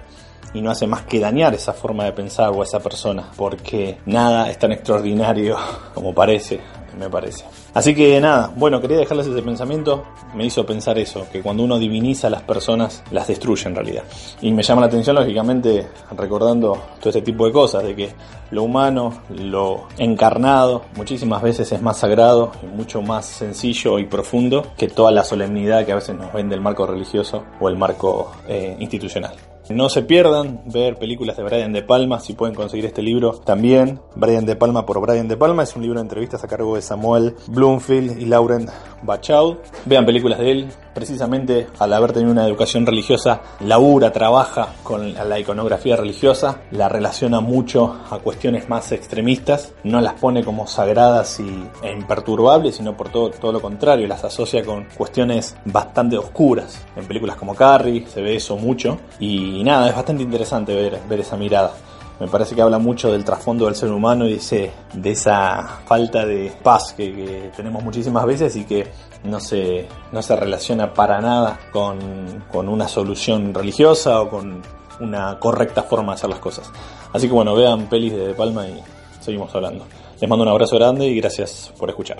y 0.54 0.62
no 0.62 0.70
hace 0.70 0.86
más 0.86 1.02
que 1.02 1.20
dañar 1.20 1.52
esa 1.54 1.72
forma 1.72 2.04
de 2.04 2.12
pensar 2.12 2.50
o 2.50 2.62
esa 2.62 2.80
persona, 2.80 3.30
porque 3.36 3.98
nada 4.06 4.50
es 4.50 4.58
tan 4.58 4.72
extraordinario 4.72 5.56
como 5.94 6.14
parece, 6.14 6.60
me 6.98 7.10
parece. 7.10 7.44
Así 7.74 7.94
que 7.94 8.20
nada, 8.20 8.52
bueno, 8.55 8.81
quería 8.81 8.98
dejarles 8.98 9.26
ese 9.26 9.43
pensamiento, 9.43 10.05
me 10.34 10.44
hizo 10.44 10.64
pensar 10.64 10.98
eso, 10.98 11.26
que 11.31 11.43
cuando 11.43 11.64
uno 11.64 11.79
diviniza 11.79 12.29
a 12.29 12.31
las 12.31 12.43
personas, 12.43 13.02
las 13.10 13.26
destruye 13.26 13.69
en 13.69 13.74
realidad. 13.74 14.05
Y 14.40 14.52
me 14.52 14.62
llama 14.62 14.82
la 14.82 14.86
atención, 14.86 15.17
lógicamente, 15.17 15.88
recordando 16.17 16.79
todo 17.00 17.10
este 17.10 17.22
tipo 17.22 17.46
de 17.46 17.52
cosas, 17.52 17.82
de 17.82 17.96
que 17.96 18.14
lo 18.50 18.62
humano, 18.62 19.22
lo 19.31 19.88
encarnado, 19.98 20.82
muchísimas 20.96 21.43
veces 21.43 21.72
es 21.72 21.82
más 21.82 21.98
sagrado 21.98 22.52
y 22.62 22.67
mucho 22.67 23.02
más 23.02 23.26
sencillo 23.26 23.98
y 23.98 24.06
profundo 24.06 24.67
que 24.76 24.88
toda 24.88 25.10
la 25.10 25.24
solemnidad 25.24 25.84
que 25.84 25.93
a 25.93 25.96
veces 25.96 26.17
nos 26.17 26.32
vende 26.32 26.55
el 26.55 26.60
marco 26.60 26.86
religioso 26.86 27.44
o 27.60 27.69
el 27.69 27.76
marco 27.76 28.32
eh, 28.46 28.76
institucional. 28.79 29.34
No 29.70 29.88
se 29.88 30.02
pierdan 30.02 30.60
ver 30.66 30.96
películas 30.96 31.38
de 31.38 31.42
Brian 31.42 31.72
De 31.72 31.82
Palma, 31.82 32.20
si 32.20 32.34
pueden 32.34 32.54
conseguir 32.54 32.84
este 32.84 33.00
libro 33.00 33.32
también. 33.32 33.98
Brian 34.14 34.44
De 34.44 34.56
Palma 34.56 34.84
por 34.84 35.00
Brian 35.00 35.26
De 35.26 35.38
Palma 35.38 35.62
es 35.62 35.74
un 35.74 35.82
libro 35.82 35.98
de 35.98 36.02
entrevistas 36.02 36.44
a 36.44 36.48
cargo 36.48 36.76
de 36.76 36.82
Samuel 36.82 37.34
Bloomfield 37.48 38.20
y 38.20 38.26
Lauren 38.26 38.66
Bachaud. 39.02 39.56
Vean 39.86 40.04
películas 40.04 40.38
de 40.38 40.50
él. 40.50 40.68
Precisamente 40.94 41.67
al 41.79 41.93
haber 41.93 42.13
tenido 42.13 42.31
una 42.31 42.46
educación 42.46 42.86
religiosa, 42.86 43.41
labura, 43.60 44.13
trabaja 44.13 44.69
con 44.82 45.13
la 45.15 45.39
iconografía 45.39 45.96
religiosa, 45.96 46.60
la 46.70 46.89
relaciona 46.89 47.41
mucho 47.41 48.01
a 48.10 48.19
cuestiones 48.19 48.69
más 48.69 48.93
extremistas, 48.93 49.72
no 49.82 50.01
las 50.01 50.15
pone 50.15 50.44
como 50.44 50.67
sagradas 50.67 51.41
y, 51.41 51.69
e 51.82 51.93
imperturbables, 51.93 52.77
sino 52.77 52.96
por 52.96 53.08
todo, 53.08 53.31
todo 53.31 53.53
lo 53.53 53.60
contrario, 53.60 54.06
las 54.06 54.24
asocia 54.24 54.65
con 54.65 54.84
cuestiones 54.96 55.56
bastante 55.65 56.17
oscuras. 56.17 56.81
En 56.96 57.06
películas 57.06 57.36
como 57.36 57.55
Carrie 57.55 58.06
se 58.06 58.22
ve 58.22 58.36
eso 58.36 58.56
mucho 58.56 58.98
y 59.19 59.63
nada, 59.65 59.89
es 59.89 59.96
bastante 59.96 60.22
interesante 60.22 60.74
ver, 60.74 61.01
ver 61.08 61.20
esa 61.20 61.36
mirada. 61.36 61.72
Me 62.20 62.28
parece 62.28 62.54
que 62.54 62.62
habla 62.62 62.78
mucho 62.78 63.10
del 63.10 63.24
trasfondo 63.24 63.66
del 63.66 63.74
ser 63.74 63.90
humano 63.90 64.26
y 64.28 64.38
de, 64.38 65.10
esa 65.10 65.80
falta 65.84 66.24
de 66.24 66.52
paz 66.62 66.94
que, 66.96 67.50
tenemos 67.56 67.82
muchísimas 67.82 68.24
veces 68.24 68.54
y 68.56 68.64
que 68.64 68.86
no 69.24 69.40
se, 69.40 69.88
no 70.12 70.22
se 70.22 70.36
relaciona 70.36 70.92
para 70.94 71.20
nada 71.20 71.58
con, 71.72 72.44
con 72.52 72.68
una 72.68 72.86
solución 72.86 73.52
religiosa 73.52 74.20
o 74.20 74.30
con 74.30 74.62
una 75.00 75.38
correcta 75.40 75.82
forma 75.82 76.12
de 76.12 76.14
hacer 76.14 76.30
las 76.30 76.38
cosas. 76.38 76.70
Así 77.12 77.26
que 77.26 77.32
bueno, 77.32 77.54
vean 77.54 77.88
pelis 77.88 78.12
de, 78.12 78.28
de 78.28 78.34
Palma 78.34 78.66
y 78.68 78.80
seguimos 79.20 79.54
hablando. 79.54 79.84
Les 80.20 80.30
mando 80.30 80.44
un 80.44 80.50
abrazo 80.50 80.76
grande 80.76 81.06
y 81.06 81.16
gracias 81.16 81.72
por 81.78 81.90
escuchar. 81.90 82.18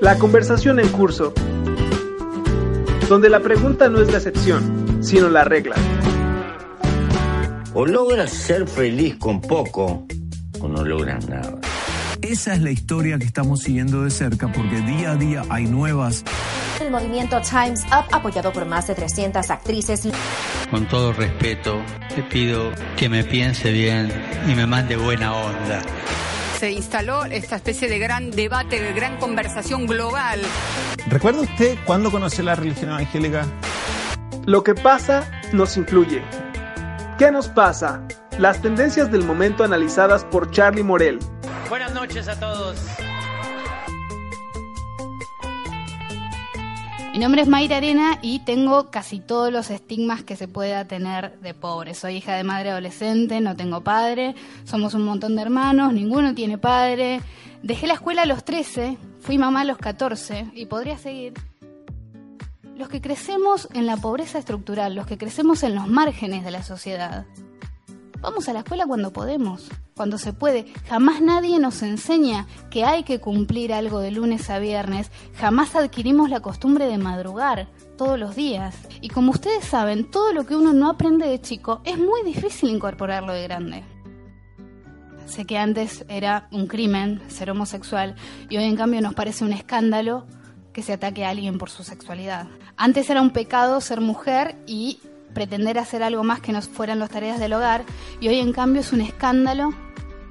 La 0.00 0.18
conversación 0.18 0.78
en 0.78 0.88
curso, 0.88 1.32
donde 3.08 3.30
la 3.30 3.40
pregunta 3.40 3.88
no 3.88 4.00
es 4.00 4.10
la 4.10 4.18
excepción, 4.18 4.93
sino 5.04 5.28
la 5.28 5.44
regla. 5.44 5.76
O 7.74 7.86
logras 7.86 8.30
ser 8.30 8.66
feliz 8.66 9.16
con 9.16 9.40
poco, 9.40 10.06
o 10.60 10.68
no 10.68 10.84
logras 10.84 11.28
nada. 11.28 11.58
Esa 12.22 12.54
es 12.54 12.62
la 12.62 12.70
historia 12.70 13.18
que 13.18 13.26
estamos 13.26 13.60
siguiendo 13.60 14.04
de 14.04 14.10
cerca 14.10 14.50
porque 14.50 14.80
día 14.80 15.12
a 15.12 15.16
día 15.16 15.42
hay 15.50 15.66
nuevas. 15.66 16.24
El 16.80 16.90
movimiento 16.90 17.40
Times 17.42 17.84
Up, 17.86 18.06
apoyado 18.12 18.52
por 18.52 18.64
más 18.64 18.86
de 18.86 18.94
300 18.94 19.50
actrices. 19.50 20.08
Con 20.70 20.88
todo 20.88 21.12
respeto, 21.12 21.82
te 22.14 22.22
pido 22.22 22.72
que 22.96 23.08
me 23.08 23.24
piense 23.24 23.72
bien 23.72 24.10
y 24.48 24.54
me 24.54 24.66
mande 24.66 24.96
buena 24.96 25.34
onda. 25.34 25.82
Se 26.58 26.70
instaló 26.70 27.24
esta 27.26 27.56
especie 27.56 27.88
de 27.88 27.98
gran 27.98 28.30
debate, 28.30 28.80
de 28.80 28.92
gran 28.94 29.18
conversación 29.18 29.86
global. 29.86 30.40
¿Recuerda 31.08 31.42
usted 31.42 31.76
cuándo 31.84 32.10
conoció 32.10 32.42
la 32.44 32.54
religión 32.54 32.90
evangélica? 32.90 33.46
Lo 34.46 34.62
que 34.62 34.74
pasa 34.74 35.30
nos 35.54 35.78
incluye. 35.78 36.22
¿Qué 37.18 37.30
nos 37.30 37.48
pasa? 37.48 38.06
Las 38.38 38.60
tendencias 38.60 39.10
del 39.10 39.24
momento 39.24 39.64
analizadas 39.64 40.26
por 40.26 40.50
Charlie 40.50 40.82
Morel. 40.82 41.18
Buenas 41.70 41.94
noches 41.94 42.28
a 42.28 42.38
todos. 42.38 42.76
Mi 47.14 47.20
nombre 47.20 47.40
es 47.40 47.48
Mayra 47.48 47.78
Arena 47.78 48.18
y 48.20 48.40
tengo 48.40 48.90
casi 48.90 49.18
todos 49.18 49.50
los 49.50 49.70
estigmas 49.70 50.24
que 50.24 50.36
se 50.36 50.46
pueda 50.46 50.84
tener 50.84 51.38
de 51.40 51.54
pobre. 51.54 51.94
Soy 51.94 52.16
hija 52.16 52.34
de 52.34 52.44
madre 52.44 52.70
adolescente, 52.70 53.40
no 53.40 53.56
tengo 53.56 53.82
padre, 53.82 54.34
somos 54.64 54.92
un 54.92 55.06
montón 55.06 55.36
de 55.36 55.42
hermanos, 55.42 55.94
ninguno 55.94 56.34
tiene 56.34 56.58
padre. 56.58 57.22
Dejé 57.62 57.86
la 57.86 57.94
escuela 57.94 58.22
a 58.22 58.26
los 58.26 58.44
13, 58.44 58.98
fui 59.20 59.38
mamá 59.38 59.62
a 59.62 59.64
los 59.64 59.78
14 59.78 60.50
y 60.52 60.66
podría 60.66 60.98
seguir. 60.98 61.32
Los 62.76 62.88
que 62.88 63.00
crecemos 63.00 63.68
en 63.72 63.86
la 63.86 63.96
pobreza 63.96 64.38
estructural, 64.38 64.94
los 64.94 65.06
que 65.06 65.18
crecemos 65.18 65.62
en 65.62 65.74
los 65.74 65.86
márgenes 65.86 66.44
de 66.44 66.50
la 66.50 66.62
sociedad, 66.62 67.26
vamos 68.20 68.48
a 68.48 68.52
la 68.52 68.60
escuela 68.60 68.86
cuando 68.86 69.12
podemos 69.12 69.70
cuando 69.96 70.18
se 70.18 70.32
puede. 70.32 70.66
Jamás 70.88 71.20
nadie 71.20 71.58
nos 71.58 71.82
enseña 71.82 72.46
que 72.70 72.84
hay 72.84 73.04
que 73.04 73.20
cumplir 73.20 73.72
algo 73.72 74.00
de 74.00 74.10
lunes 74.10 74.50
a 74.50 74.58
viernes. 74.58 75.10
Jamás 75.36 75.74
adquirimos 75.74 76.30
la 76.30 76.40
costumbre 76.40 76.86
de 76.86 76.98
madrugar 76.98 77.68
todos 77.96 78.18
los 78.18 78.34
días. 78.34 78.76
Y 79.00 79.08
como 79.08 79.30
ustedes 79.30 79.64
saben, 79.64 80.10
todo 80.10 80.32
lo 80.32 80.44
que 80.46 80.56
uno 80.56 80.72
no 80.72 80.90
aprende 80.90 81.26
de 81.26 81.40
chico 81.40 81.80
es 81.84 81.98
muy 81.98 82.22
difícil 82.24 82.70
incorporarlo 82.70 83.32
de 83.32 83.42
grande. 83.44 83.84
Sé 85.26 85.46
que 85.46 85.58
antes 85.58 86.04
era 86.08 86.48
un 86.52 86.66
crimen 86.66 87.22
ser 87.28 87.50
homosexual 87.50 88.14
y 88.50 88.58
hoy 88.58 88.64
en 88.64 88.76
cambio 88.76 89.00
nos 89.00 89.14
parece 89.14 89.44
un 89.44 89.52
escándalo 89.52 90.26
que 90.74 90.82
se 90.82 90.92
ataque 90.92 91.24
a 91.24 91.30
alguien 91.30 91.56
por 91.56 91.70
su 91.70 91.84
sexualidad. 91.84 92.46
Antes 92.76 93.08
era 93.08 93.22
un 93.22 93.30
pecado 93.30 93.80
ser 93.80 94.02
mujer 94.02 94.56
y 94.66 94.98
pretender 95.32 95.78
hacer 95.78 96.02
algo 96.02 96.24
más 96.24 96.40
que 96.40 96.52
no 96.52 96.60
fueran 96.60 96.98
las 96.98 97.10
tareas 97.10 97.40
del 97.40 97.54
hogar 97.54 97.84
y 98.20 98.28
hoy 98.28 98.40
en 98.40 98.52
cambio 98.52 98.82
es 98.82 98.92
un 98.92 99.00
escándalo 99.00 99.72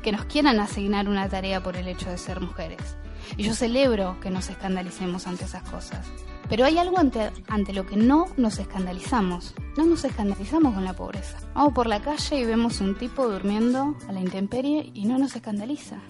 que 0.03 0.11
nos 0.11 0.25
quieran 0.25 0.59
asignar 0.59 1.09
una 1.09 1.29
tarea 1.29 1.63
por 1.63 1.77
el 1.77 1.87
hecho 1.87 2.09
de 2.09 2.17
ser 2.17 2.41
mujeres. 2.41 2.97
Y 3.37 3.43
yo 3.43 3.55
celebro 3.55 4.19
que 4.19 4.29
nos 4.29 4.49
escandalicemos 4.49 5.27
ante 5.27 5.45
esas 5.45 5.63
cosas. 5.63 6.05
Pero 6.49 6.65
hay 6.65 6.77
algo 6.77 6.99
ante, 6.99 7.31
ante 7.47 7.71
lo 7.71 7.85
que 7.85 7.95
no 7.95 8.25
nos 8.35 8.59
escandalizamos. 8.59 9.55
No 9.77 9.85
nos 9.85 10.03
escandalizamos 10.03 10.73
con 10.73 10.83
la 10.83 10.93
pobreza. 10.93 11.37
Vamos 11.55 11.73
por 11.73 11.87
la 11.87 12.01
calle 12.01 12.37
y 12.37 12.45
vemos 12.45 12.81
un 12.81 12.97
tipo 12.97 13.29
durmiendo 13.29 13.95
a 14.09 14.11
la 14.11 14.19
intemperie 14.19 14.91
y 14.93 15.05
no 15.05 15.17
nos 15.17 15.35
escandaliza. 15.37 16.01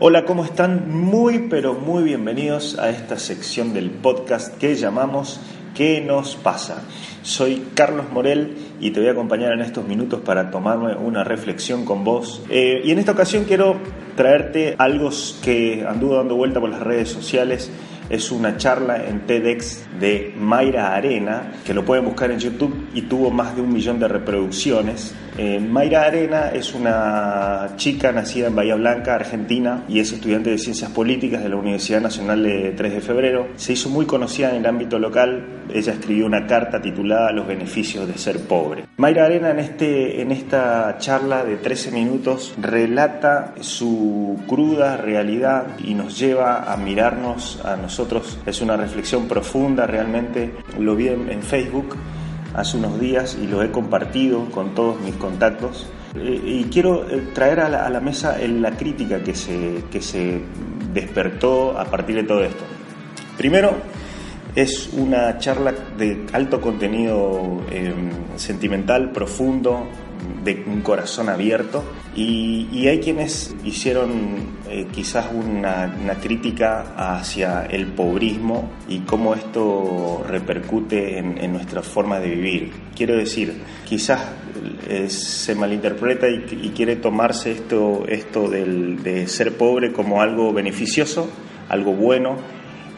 Hola, 0.00 0.24
¿cómo 0.24 0.44
están? 0.44 0.90
Muy, 0.90 1.48
pero 1.50 1.74
muy 1.74 2.02
bienvenidos 2.02 2.78
a 2.78 2.88
esta 2.88 3.18
sección 3.18 3.74
del 3.74 3.90
podcast 3.90 4.56
que 4.58 4.74
llamamos 4.74 5.38
¿Qué 5.74 6.00
nos 6.00 6.34
pasa? 6.34 6.82
Soy 7.22 7.68
Carlos 7.74 8.06
Morel 8.10 8.56
y 8.80 8.90
te 8.90 9.00
voy 9.00 9.10
a 9.10 9.12
acompañar 9.12 9.52
en 9.52 9.60
estos 9.60 9.86
minutos 9.86 10.20
para 10.20 10.50
tomarme 10.50 10.94
una 10.96 11.24
reflexión 11.24 11.84
con 11.84 12.04
vos. 12.04 12.42
Eh, 12.48 12.80
y 12.84 12.90
en 12.90 12.98
esta 12.98 13.12
ocasión 13.12 13.44
quiero 13.44 13.76
traerte 14.16 14.74
algo 14.78 15.10
que 15.42 15.84
anduvo 15.86 16.16
dando 16.16 16.36
vuelta 16.36 16.58
por 16.58 16.70
las 16.70 16.80
redes 16.80 17.10
sociales 17.10 17.70
es 18.12 18.30
una 18.30 18.56
charla 18.56 19.06
en 19.06 19.26
TEDx 19.26 19.86
de 19.98 20.32
Mayra 20.38 20.94
Arena, 20.94 21.52
que 21.64 21.74
lo 21.74 21.84
pueden 21.84 22.04
buscar 22.04 22.30
en 22.30 22.38
YouTube 22.38 22.88
y 22.94 23.02
tuvo 23.02 23.30
más 23.30 23.54
de 23.54 23.62
un 23.62 23.72
millón 23.72 23.98
de 23.98 24.08
reproducciones. 24.08 25.14
Eh, 25.38 25.58
Mayra 25.58 26.02
Arena 26.02 26.50
es 26.50 26.74
una 26.74 27.70
chica 27.76 28.12
nacida 28.12 28.48
en 28.48 28.56
Bahía 28.56 28.74
Blanca, 28.74 29.14
Argentina, 29.14 29.84
y 29.88 30.00
es 30.00 30.12
estudiante 30.12 30.50
de 30.50 30.58
Ciencias 30.58 30.90
Políticas 30.90 31.42
de 31.42 31.48
la 31.48 31.56
Universidad 31.56 32.00
Nacional 32.00 32.42
de 32.42 32.72
3 32.72 32.92
de 32.94 33.00
Febrero. 33.00 33.48
Se 33.56 33.72
hizo 33.72 33.88
muy 33.88 34.04
conocida 34.04 34.50
en 34.50 34.56
el 34.56 34.66
ámbito 34.66 34.98
local. 34.98 35.46
Ella 35.72 35.94
escribió 35.94 36.26
una 36.26 36.46
carta 36.46 36.82
titulada 36.82 37.32
Los 37.32 37.46
beneficios 37.46 38.06
de 38.06 38.18
ser 38.18 38.40
pobre. 38.40 38.84
Mayra 38.98 39.24
Arena 39.24 39.50
en, 39.50 39.58
este, 39.58 40.20
en 40.20 40.32
esta 40.32 40.96
charla 40.98 41.44
de 41.44 41.56
13 41.56 41.92
minutos 41.92 42.54
relata 42.60 43.54
su 43.60 44.38
cruda 44.46 44.98
realidad 44.98 45.78
y 45.82 45.94
nos 45.94 46.18
lleva 46.18 46.70
a 46.70 46.76
mirarnos 46.76 47.60
a 47.64 47.76
nosotros 47.76 48.38
es 48.46 48.60
una 48.60 48.76
reflexión 48.76 49.28
profunda 49.28 49.81
realmente. 49.86 50.52
Lo 50.78 50.96
vi 50.96 51.08
en, 51.08 51.42
Facebook 51.42 51.96
hace 52.54 52.76
unos 52.76 53.00
días 53.00 53.38
y 53.40 53.46
lo 53.46 53.62
he 53.62 53.70
compartido 53.70 54.46
con 54.50 54.74
todos 54.74 55.00
mis 55.00 55.14
contactos. 55.16 55.88
Eh, 56.14 56.40
y 56.44 56.64
quiero 56.64 57.08
eh, 57.08 57.28
traer 57.32 57.60
a 57.60 57.90
la, 57.90 58.00
mesa 58.00 58.36
la 58.38 58.72
crítica 58.72 59.22
que 59.22 59.34
se, 59.34 59.84
que 59.90 60.00
se 60.00 60.40
despertó 60.92 61.78
a 61.78 61.84
partir 61.84 62.16
de 62.16 62.24
todo 62.24 62.44
esto. 62.44 62.64
Primero, 63.36 63.76
es 64.54 64.90
una 64.92 65.38
charla 65.38 65.72
de 65.96 66.26
alto 66.32 66.60
contenido 66.60 67.62
em, 67.70 68.10
sentimental, 68.36 69.10
profundo, 69.10 69.86
de 70.44 70.64
un 70.66 70.80
corazón 70.80 71.28
abierto 71.28 71.84
y, 72.14 72.86
hay 72.88 72.98
quienes 72.98 73.54
hicieron 73.64 74.58
eh, 74.68 74.86
quizás 74.92 75.26
una, 75.32 75.94
crítica 76.20 76.94
hacia 76.96 77.64
el 77.64 77.86
pobrismo 77.86 78.70
y 78.88 79.00
cómo 79.00 79.34
esto 79.34 80.24
repercute 80.28 81.18
en, 81.18 81.52
nuestra 81.52 81.82
forma 81.82 82.18
de 82.18 82.30
vivir. 82.30 82.72
Quiero 82.94 83.16
decir, 83.16 83.54
quizás 83.88 84.20
eh, 84.88 85.08
se 85.08 85.54
malinterpreta 85.54 86.28
y, 86.28 86.72
quiere 86.74 86.96
tomarse 86.96 87.52
esto, 87.52 88.04
esto 88.08 88.48
de 88.48 89.26
ser 89.28 89.56
pobre 89.56 89.92
como 89.92 90.20
algo 90.20 90.52
beneficioso, 90.52 91.30
algo 91.68 91.92
bueno 91.92 92.36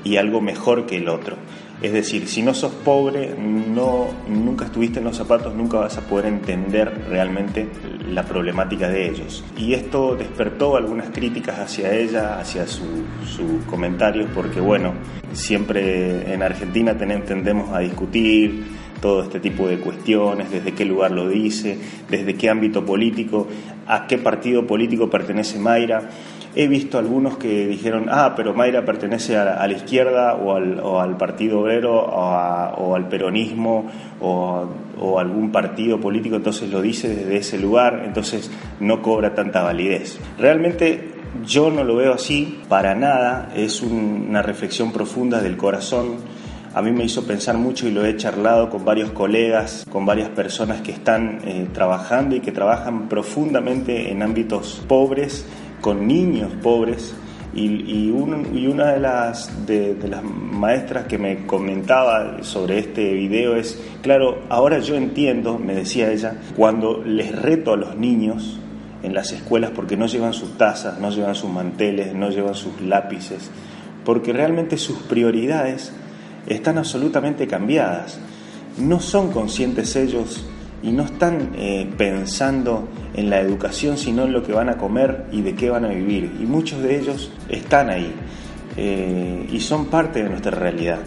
y 0.03 0.17
algo 0.17 0.41
mejor 0.41 0.87
que 0.87 0.97
el 0.97 1.09
otro. 1.09 1.37
Es 1.85 1.93
decir, 1.93 2.27
si 2.29 2.41
no 2.41 2.55
sos 2.55 2.73
pobre, 2.73 3.35
no, 3.37 4.07
nunca 4.27 4.65
estuviste 4.65 5.01
en 5.01 5.05
los 5.05 5.19
zapatos, 5.19 5.55
nunca 5.55 5.81
vas 5.81 5.99
a 5.99 6.01
poder 6.01 6.25
entender 6.25 7.09
realmente 7.11 7.69
la 8.09 8.23
problemática 8.23 8.89
de 8.89 9.11
ellos. 9.11 9.45
Y 9.59 9.75
esto 9.75 10.17
despertó 10.17 10.79
algunas 10.79 11.11
críticas 11.11 11.59
hacia 11.59 11.95
ella, 11.95 12.39
hacia 12.41 12.67
sus 12.67 12.89
su 13.29 13.67
comentarios, 13.67 14.31
porque 14.35 14.61
bueno, 14.61 14.95
siempre 15.35 16.33
en 16.33 16.43
Argentina 16.43 16.97
tendemos 16.97 17.69
a 17.75 17.81
discutir 17.81 18.65
todo 19.03 19.23
este 19.23 19.39
tipo 19.39 19.69
de 19.69 19.79
cuestiones, 19.79 20.51
desde 20.51 20.73
qué 20.73 20.87
lugar 20.87 21.11
lo 21.11 21.29
dice, 21.29 21.77
desde 22.09 22.35
qué 22.37 22.49
ámbito 22.49 22.87
político, 22.87 23.47
a 23.87 24.07
qué 24.07 24.17
partido 24.17 24.67
político 24.67 25.11
pertenece 25.11 25.59
Mayra. 25.59 26.09
He 26.57 26.69
visto 26.69 26.99
algunos 26.99 27.37
que 27.37 27.67
dijeron, 27.67 28.07
ah, 28.09 28.35
pero 28.37 28.55
Mayra 28.55 28.85
pertenece 28.85 29.37
a, 29.37 29.67
la 29.67 29.73
izquierda 29.73 30.35
o 30.35 31.01
al, 31.01 31.17
Partido 31.17 31.61
Obrero 31.61 31.99
o, 32.01 32.95
al 32.95 33.09
peronismo 33.09 33.91
o, 34.21 35.19
algún 35.19 35.51
partido 35.51 36.01
político, 36.01 36.37
entonces 36.37 36.71
lo 36.71 36.81
dice 36.81 37.09
desde 37.09 37.37
ese 37.37 37.59
lugar, 37.59 38.03
entonces 38.05 38.51
no 38.81 39.03
cobra 39.03 39.35
tanta 39.35 39.63
validez. 39.63 40.19
Realmente 40.39 41.11
yo 41.45 41.71
no 41.71 41.83
lo 41.83 41.97
veo 41.97 42.15
así, 42.15 42.61
para 42.69 42.95
nada, 42.95 43.51
es 43.57 43.83
una 43.83 44.41
reflexión 44.41 44.93
profunda 44.93 45.41
del 45.41 45.57
corazón. 45.57 46.19
A 46.73 46.83
mí 46.83 46.91
me 46.91 47.05
hizo 47.05 47.25
pensar 47.25 47.57
mucho 47.57 47.87
y 47.89 47.93
lo 47.93 48.05
he 48.05 48.17
charlado 48.17 48.71
con 48.71 48.85
varios 48.85 49.11
colegas, 49.11 49.87
con 49.91 50.07
varias 50.07 50.29
personas 50.31 50.81
que 50.81 50.93
están 50.93 51.41
eh, 51.45 51.69
trabajando 51.73 52.35
y 52.37 52.41
que 52.41 52.53
trabajan 52.53 53.09
profundamente 53.09 54.11
en 54.11 54.23
ámbitos 54.23 54.83
pobres 54.89 55.47
con 55.85 56.09
niños 56.09 56.51
pobres 56.63 57.15
Y, 57.55 58.11
una 58.11 58.93
de 58.93 58.99
las, 58.99 59.67
de, 59.67 59.97
las 60.09 60.25
maestras 60.25 61.07
que 61.07 61.19
me 61.19 61.47
comentaba 61.47 62.43
sobre 62.43 62.79
este 62.79 63.13
video 63.13 63.55
es, 63.55 63.79
claro, 64.03 64.41
ahora 64.49 64.79
yo 64.81 64.97
entiendo, 64.97 65.59
me 65.59 65.75
decía 65.75 66.11
ella, 66.11 66.37
cuando 66.57 67.05
les 67.05 67.31
reto 67.31 67.75
a 67.75 67.77
los 67.77 67.97
niños 67.97 68.59
en 69.05 69.15
las 69.15 69.31
escuelas 69.31 69.71
porque 69.71 69.97
no 69.97 70.07
llevan 70.07 70.33
sus 70.33 70.57
tazas, 70.59 70.99
no 70.99 71.11
llevan 71.11 71.37
sus 71.37 71.51
manteles, 71.51 72.13
no 72.15 72.31
llevan 72.31 72.55
sus 72.55 72.81
lápices, 72.81 73.51
porque 74.05 74.33
realmente 74.33 74.79
sus 74.79 74.99
prioridades 75.03 75.93
están 76.49 76.79
absolutamente 76.79 77.47
cambiadas. 77.47 78.19
No 78.79 78.99
son 78.99 79.31
conscientes 79.31 79.95
ellos 79.95 80.45
y 80.85 80.93
no 80.93 81.05
están 81.05 81.53
eh, 81.57 81.91
pensando 81.97 82.89
en 83.15 83.31
la 83.31 83.41
educación, 83.41 83.97
sino 83.97 84.25
en 84.25 84.33
lo 84.33 84.43
que 84.43 84.53
van 84.53 84.69
a 84.69 84.77
comer 84.77 85.25
y 85.33 85.41
de 85.41 85.55
qué 85.55 85.71
van 85.71 85.87
a 85.87 85.89
vivir. 85.89 86.37
Y 86.39 86.45
muchos 86.45 86.83
de 86.83 86.99
ellos 86.99 87.33
están 87.49 87.89
ahí 87.89 88.13
eh, 88.77 89.49
y 89.51 89.61
son 89.61 89.87
parte 89.87 90.23
de 90.23 90.29
nuestra 90.29 90.51
realidad. 90.51 90.99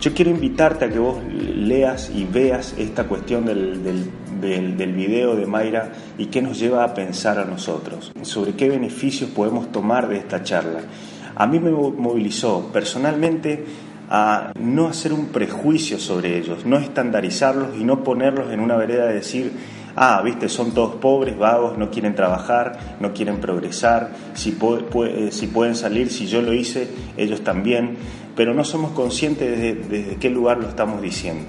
Yo 0.00 0.14
quiero 0.14 0.30
invitarte 0.30 0.86
a 0.86 0.88
que 0.88 0.98
vos 0.98 1.18
leas 1.32 2.10
y 2.14 2.24
veas 2.24 2.74
esta 2.78 3.04
cuestión 3.04 3.44
del, 3.44 3.82
del, 4.40 4.76
del, 4.76 4.92
video 4.92 5.36
de 5.36 5.46
Mayra 5.46 5.92
y 6.16 6.26
qué 6.26 6.40
nos 6.40 6.58
lleva 6.58 6.84
a 6.84 6.94
pensar 6.94 7.38
a 7.38 7.44
nosotros, 7.44 8.12
sobre 8.22 8.54
qué 8.54 8.68
beneficios 8.68 9.30
podemos 9.30 9.70
tomar 9.70 10.08
de 10.08 10.18
esta 10.18 10.42
charla. 10.42 10.80
A 11.34 11.46
mí 11.46 11.58
me 11.60 11.70
movilizó 11.70 12.70
personalmente 12.72 13.64
a 14.08 14.52
no 14.58 14.86
hacer 14.86 15.12
un 15.12 15.26
prejuicio 15.26 15.98
sobre 15.98 16.38
ellos, 16.38 16.64
no 16.64 16.78
estandarizarlos 16.78 17.76
y 17.76 17.84
no 17.84 18.04
ponerlos 18.04 18.52
en 18.52 18.60
una 18.60 18.76
vereda 18.76 19.06
de 19.06 19.14
decir, 19.14 19.52
ah, 19.96 20.20
viste, 20.22 20.48
son 20.48 20.72
todos 20.72 20.96
pobres, 20.96 21.36
vagos, 21.36 21.76
no 21.76 21.90
quieren 21.90 22.14
trabajar, 22.14 22.78
no 23.00 23.12
quieren 23.12 23.38
progresar, 23.38 24.10
si, 24.34 24.50
eh, 24.50 25.48
pueden 25.52 25.74
salir, 25.74 26.10
si 26.10 26.26
yo 26.26 26.42
lo 26.42 26.52
hice, 26.52 26.88
ellos 27.16 27.42
también, 27.42 27.96
pero 28.36 28.54
no 28.54 28.64
somos 28.64 28.92
conscientes 28.92 29.58
de 29.58 29.74
desde 29.74 30.16
qué 30.16 30.30
lugar 30.30 30.58
lo 30.58 30.68
estamos 30.68 31.02
diciendo. 31.02 31.46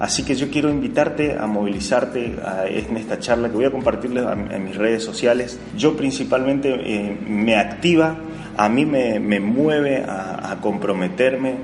Así 0.00 0.24
que 0.24 0.34
yo 0.34 0.50
quiero 0.50 0.70
invitarte 0.70 1.38
a 1.38 1.46
movilizarte 1.46 2.34
en 2.66 2.96
esta 2.96 3.20
charla 3.20 3.48
que 3.48 3.54
voy 3.54 3.64
a 3.66 3.70
compartirles 3.70 4.24
en 4.50 4.64
mis 4.64 4.76
redes 4.76 5.04
sociales. 5.04 5.58
Yo 5.76 5.96
principalmente 5.96 6.74
eh, 6.74 7.16
me 7.28 7.54
activa, 7.54 8.16
a 8.56 8.68
mí 8.68 8.84
me, 8.84 9.20
mueve 9.38 10.02
a, 10.02 10.50
a 10.50 10.60
comprometerme 10.60 11.54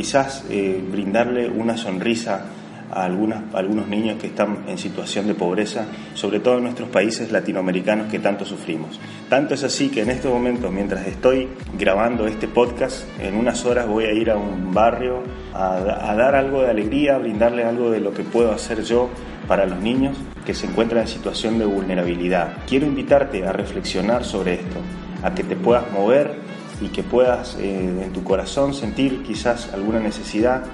quizás 0.00 0.44
eh, 0.48 0.82
brindarle 0.90 1.46
una 1.50 1.76
sonrisa 1.76 2.46
a, 2.90 3.04
algunos 3.04 3.86
niños 3.86 4.18
que 4.18 4.28
están 4.28 4.64
en 4.66 4.78
situación 4.78 5.26
de 5.26 5.34
pobreza, 5.34 5.84
sobre 6.14 6.40
todo 6.40 6.56
en 6.56 6.62
nuestros 6.62 6.88
países 6.88 7.30
latinoamericanos 7.30 8.10
que 8.10 8.18
tanto 8.18 8.46
sufrimos. 8.46 8.98
Tanto 9.28 9.52
es 9.52 9.62
así 9.62 9.90
que 9.90 10.00
en 10.00 10.08
estos 10.08 10.32
momentos, 10.32 10.72
mientras 10.72 11.06
estoy 11.06 11.50
grabando 11.78 12.26
este 12.26 12.48
podcast, 12.48 13.04
en 13.20 13.36
unas 13.36 13.66
horas 13.66 13.86
voy 13.86 14.04
a 14.04 14.12
ir 14.12 14.30
a 14.30 14.38
un 14.38 14.72
barrio 14.72 15.22
a, 15.52 15.74
a 16.10 16.16
dar 16.16 16.34
algo 16.34 16.62
de 16.62 16.70
alegría, 16.70 17.16
a 17.16 17.18
brindarle 17.18 17.64
algo 17.64 17.90
de 17.90 18.00
lo 18.00 18.14
que 18.14 18.22
puedo 18.22 18.52
hacer 18.52 18.82
yo 18.82 19.10
para 19.46 19.66
los 19.66 19.80
niños 19.80 20.16
que 20.46 20.54
se 20.54 20.66
encuentran 20.66 21.02
en 21.02 21.08
situación 21.08 21.58
de 21.58 21.66
vulnerabilidad. 21.66 22.54
Quiero 22.66 22.86
invitarte 22.86 23.46
a 23.46 23.52
reflexionar 23.52 24.24
sobre 24.24 24.54
esto, 24.54 24.78
a 25.22 25.34
que 25.34 25.44
te 25.44 25.56
puedas 25.56 25.92
mover 25.92 26.49
y 26.80 26.88
que 26.88 27.02
puedas 27.02 27.56
eh, 27.56 28.04
en 28.04 28.12
tu 28.12 28.24
corazón 28.24 28.74
sentir 28.74 29.22
quizás 29.22 29.72
alguna 29.72 30.00
necesidad 30.00 30.64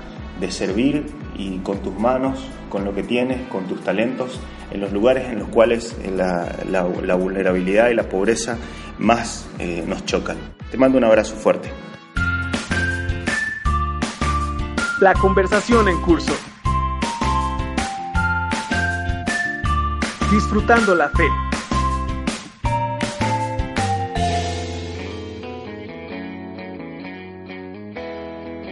de 0.40 0.50
servir 0.50 1.06
y 1.36 1.58
con 1.58 1.78
tus 1.78 1.98
manos, 1.98 2.38
con 2.68 2.84
lo 2.84 2.94
que 2.94 3.02
tienes, 3.02 3.46
con 3.48 3.64
tus 3.66 3.82
talentos, 3.82 4.40
en 4.70 4.80
los 4.80 4.92
lugares 4.92 5.28
en 5.28 5.38
los 5.38 5.48
cuales 5.48 5.96
eh, 6.02 6.10
la, 6.10 7.14
vulnerabilidad 7.14 7.90
y 7.90 7.94
la 7.94 8.08
pobreza 8.08 8.56
más 8.98 9.48
eh, 9.58 9.84
nos 9.86 10.04
chocan. 10.04 10.36
Te 10.70 10.76
mando 10.76 10.98
un 10.98 11.04
abrazo 11.04 11.34
fuerte. 11.36 11.70
La 15.00 15.12
conversación 15.14 15.88
en 15.88 16.00
curso. 16.00 16.32
Disfrutando 20.30 20.94
la 20.94 21.08
fe. 21.10 21.45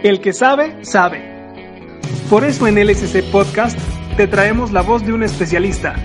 El 0.05 0.21
que 0.21 0.33
sabe, 0.33 0.85
sabe. 0.85 1.49
Por 2.29 2.43
eso 2.43 2.67
en 2.67 2.75
LSC 2.75 3.23
Podcast 3.31 3.75
te 4.15 4.27
traemos 4.27 4.71
la 4.71 4.83
voz 4.83 5.03
de 5.03 5.11
un 5.11 5.23
especialista. 5.23 5.95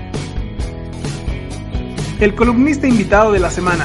El 2.19 2.35
columnista 2.35 2.89
invitado 2.89 3.31
de 3.31 3.41
la 3.41 3.51
semana. 3.51 3.85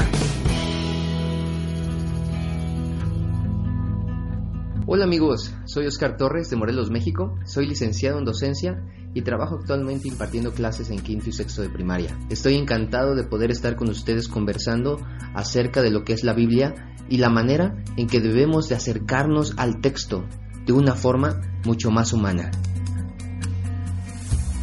Hola 4.86 5.04
amigos, 5.04 5.54
soy 5.66 5.86
Oscar 5.86 6.16
Torres 6.16 6.48
de 6.48 6.56
Morelos, 6.56 6.90
México. 6.90 7.38
Soy 7.44 7.66
licenciado 7.66 8.18
en 8.18 8.24
docencia 8.24 8.82
y 9.12 9.20
trabajo 9.20 9.56
actualmente 9.56 10.08
impartiendo 10.08 10.52
clases 10.52 10.88
en 10.88 11.00
quinto 11.00 11.28
y 11.28 11.32
sexto 11.32 11.60
de 11.60 11.68
primaria. 11.68 12.16
Estoy 12.30 12.54
encantado 12.54 13.14
de 13.14 13.24
poder 13.24 13.50
estar 13.50 13.76
con 13.76 13.90
ustedes 13.90 14.28
conversando 14.28 14.98
acerca 15.34 15.82
de 15.82 15.90
lo 15.90 16.04
que 16.04 16.14
es 16.14 16.24
la 16.24 16.32
Biblia 16.32 16.95
y 17.08 17.18
la 17.18 17.30
manera 17.30 17.76
en 17.96 18.06
que 18.06 18.20
debemos 18.20 18.68
de 18.68 18.74
acercarnos 18.74 19.54
al 19.56 19.80
texto 19.80 20.26
de 20.64 20.72
una 20.72 20.94
forma 20.94 21.40
mucho 21.64 21.90
más 21.90 22.12
humana. 22.12 22.50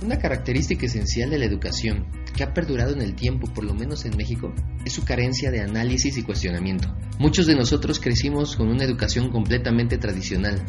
Una 0.04 0.18
característica 0.18 0.86
esencial 0.86 1.30
de 1.30 1.40
la 1.40 1.46
educación 1.46 2.08
que 2.36 2.44
ha 2.44 2.54
perdurado 2.54 2.94
en 2.94 3.02
el 3.02 3.16
tiempo, 3.16 3.48
por 3.54 3.64
lo 3.64 3.74
menos 3.74 4.06
en 4.06 4.18
México, 4.18 4.54
es 4.86 4.94
su 4.94 5.06
carencia 5.06 5.52
de 5.52 5.62
análisis 5.62 6.18
y 6.18 6.24
cuestionamiento. 6.24 6.94
Muchos 7.20 7.46
de 7.46 7.56
nosotros 7.56 8.00
crecimos 8.00 8.56
con 8.56 8.70
una 8.70 8.84
educación 8.84 9.30
completamente 9.30 9.98
tradicional, 9.98 10.62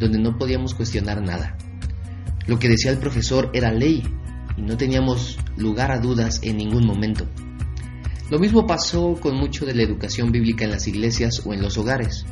donde 0.00 0.18
no 0.18 0.36
podíamos 0.36 0.74
cuestionar 0.74 1.22
nada. 1.22 1.56
Lo 2.46 2.58
que 2.58 2.68
decía 2.68 2.90
el 2.90 2.98
profesor 2.98 3.50
era 3.54 3.72
ley 3.72 4.02
y 4.56 4.62
no 4.62 4.76
teníamos 4.76 5.38
lugar 5.56 5.90
a 5.92 6.00
dudas 6.00 6.40
en 6.42 6.58
ningún 6.58 6.86
momento. 6.86 7.26
Lo 8.34 8.40
mismo 8.40 8.66
pasó 8.66 9.14
con 9.20 9.36
mucho 9.36 9.64
de 9.64 9.76
la 9.76 9.84
educación 9.84 10.32
bíblica 10.32 10.64
en 10.64 10.72
las 10.72 10.88
iglesias 10.88 11.46
o 11.46 11.54
en 11.54 11.62
los 11.62 11.78
hogares. 11.78 12.26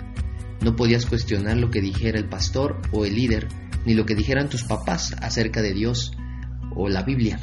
No 0.61 0.75
podías 0.75 1.07
cuestionar 1.07 1.59
lo 1.59 1.71
que 1.71 1.81
dijera 1.81 2.19
el 2.19 2.29
pastor 2.29 2.83
o 2.91 3.05
el 3.05 3.15
líder, 3.15 3.47
ni 3.87 3.95
lo 3.95 4.05
que 4.05 4.17
dijeran 4.17 4.49
tus 4.49 4.65
papás 4.65 5.15
acerca 5.21 5.63
de 5.63 5.73
Dios 5.73 6.11
o 6.75 6.89
la 6.89 7.05
Biblia. 7.05 7.39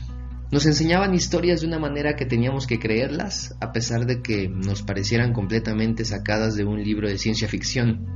Nos 0.51 0.65
enseñaban 0.65 1.15
historias 1.15 1.61
de 1.61 1.67
una 1.67 1.79
manera 1.79 2.17
que 2.17 2.25
teníamos 2.25 2.67
que 2.67 2.79
creerlas, 2.79 3.55
a 3.61 3.71
pesar 3.71 4.05
de 4.05 4.21
que 4.21 4.49
nos 4.49 4.81
parecieran 4.81 5.31
completamente 5.31 6.03
sacadas 6.03 6.57
de 6.57 6.65
un 6.65 6.83
libro 6.83 7.07
de 7.07 7.17
ciencia 7.17 7.47
ficción. 7.47 8.07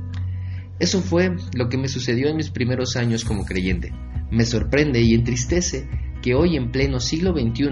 Eso 0.78 1.00
fue 1.00 1.34
lo 1.54 1.70
que 1.70 1.78
me 1.78 1.88
sucedió 1.88 2.28
en 2.28 2.36
mis 2.36 2.50
primeros 2.50 2.96
años 2.96 3.24
como 3.24 3.46
creyente. 3.46 3.94
Me 4.30 4.44
sorprende 4.44 5.00
y 5.00 5.14
entristece 5.14 5.88
que 6.20 6.34
hoy 6.34 6.58
en 6.58 6.70
pleno 6.70 7.00
siglo 7.00 7.32
XXI 7.32 7.68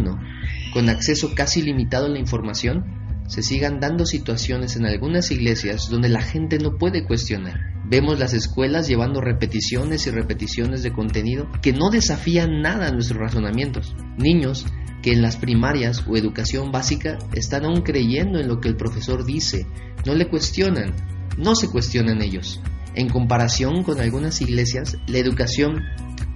con 0.73 0.89
acceso 0.89 1.35
casi 1.35 1.63
limitado 1.63 2.07
a 2.07 2.11
la 2.11 2.19
información, 2.19 3.03
se 3.29 3.43
sigan 3.43 3.81
dando 3.81 4.05
situaciones 4.05 4.77
en 4.77 4.87
algunas 4.87 5.31
iglesias 5.31 5.89
donde 5.89 6.09
la 6.09 6.23
gente 6.23 6.59
no 6.59 6.77
puede 6.77 7.05
cuestionar. 7.05 7.73
Vemos 7.85 8.19
las 8.19 8.35
escuelas 8.35 8.89
llevando 8.89 9.21
repeticiones 9.21 10.07
y 10.07 10.11
repeticiones 10.11 10.83
de 10.83 10.93
contenido 10.93 11.49
que 11.63 11.73
no 11.73 11.91
desafían 11.91 12.61
nada 12.61 12.89
a 12.89 12.93
nuestros 12.93 13.21
razonamientos. 13.21 13.95
Niños 14.19 14.67
que 15.03 15.13
en 15.13 15.23
las 15.23 15.37
primarias 15.37 16.05
o 16.07 16.17
educación 16.17 16.71
básica 16.73 17.19
están 17.35 17.65
aún 17.65 17.83
creyendo 17.83 18.39
en 18.39 18.49
lo 18.49 18.61
que 18.61 18.69
el 18.69 18.77
profesor 18.77 19.25
dice, 19.25 19.67
no 20.07 20.15
le 20.15 20.29
cuestionan, 20.29 20.95
no 21.37 21.55
se 21.55 21.69
cuestionan 21.69 22.23
ellos. 22.23 22.61
En 22.95 23.09
comparación 23.09 23.83
con 23.83 24.01
algunas 24.01 24.41
iglesias, 24.41 24.97
la 25.07 25.19
educación 25.19 25.83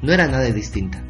no 0.03 0.13
era 0.13 0.27
nada 0.27 0.51
distinta. 0.51 1.05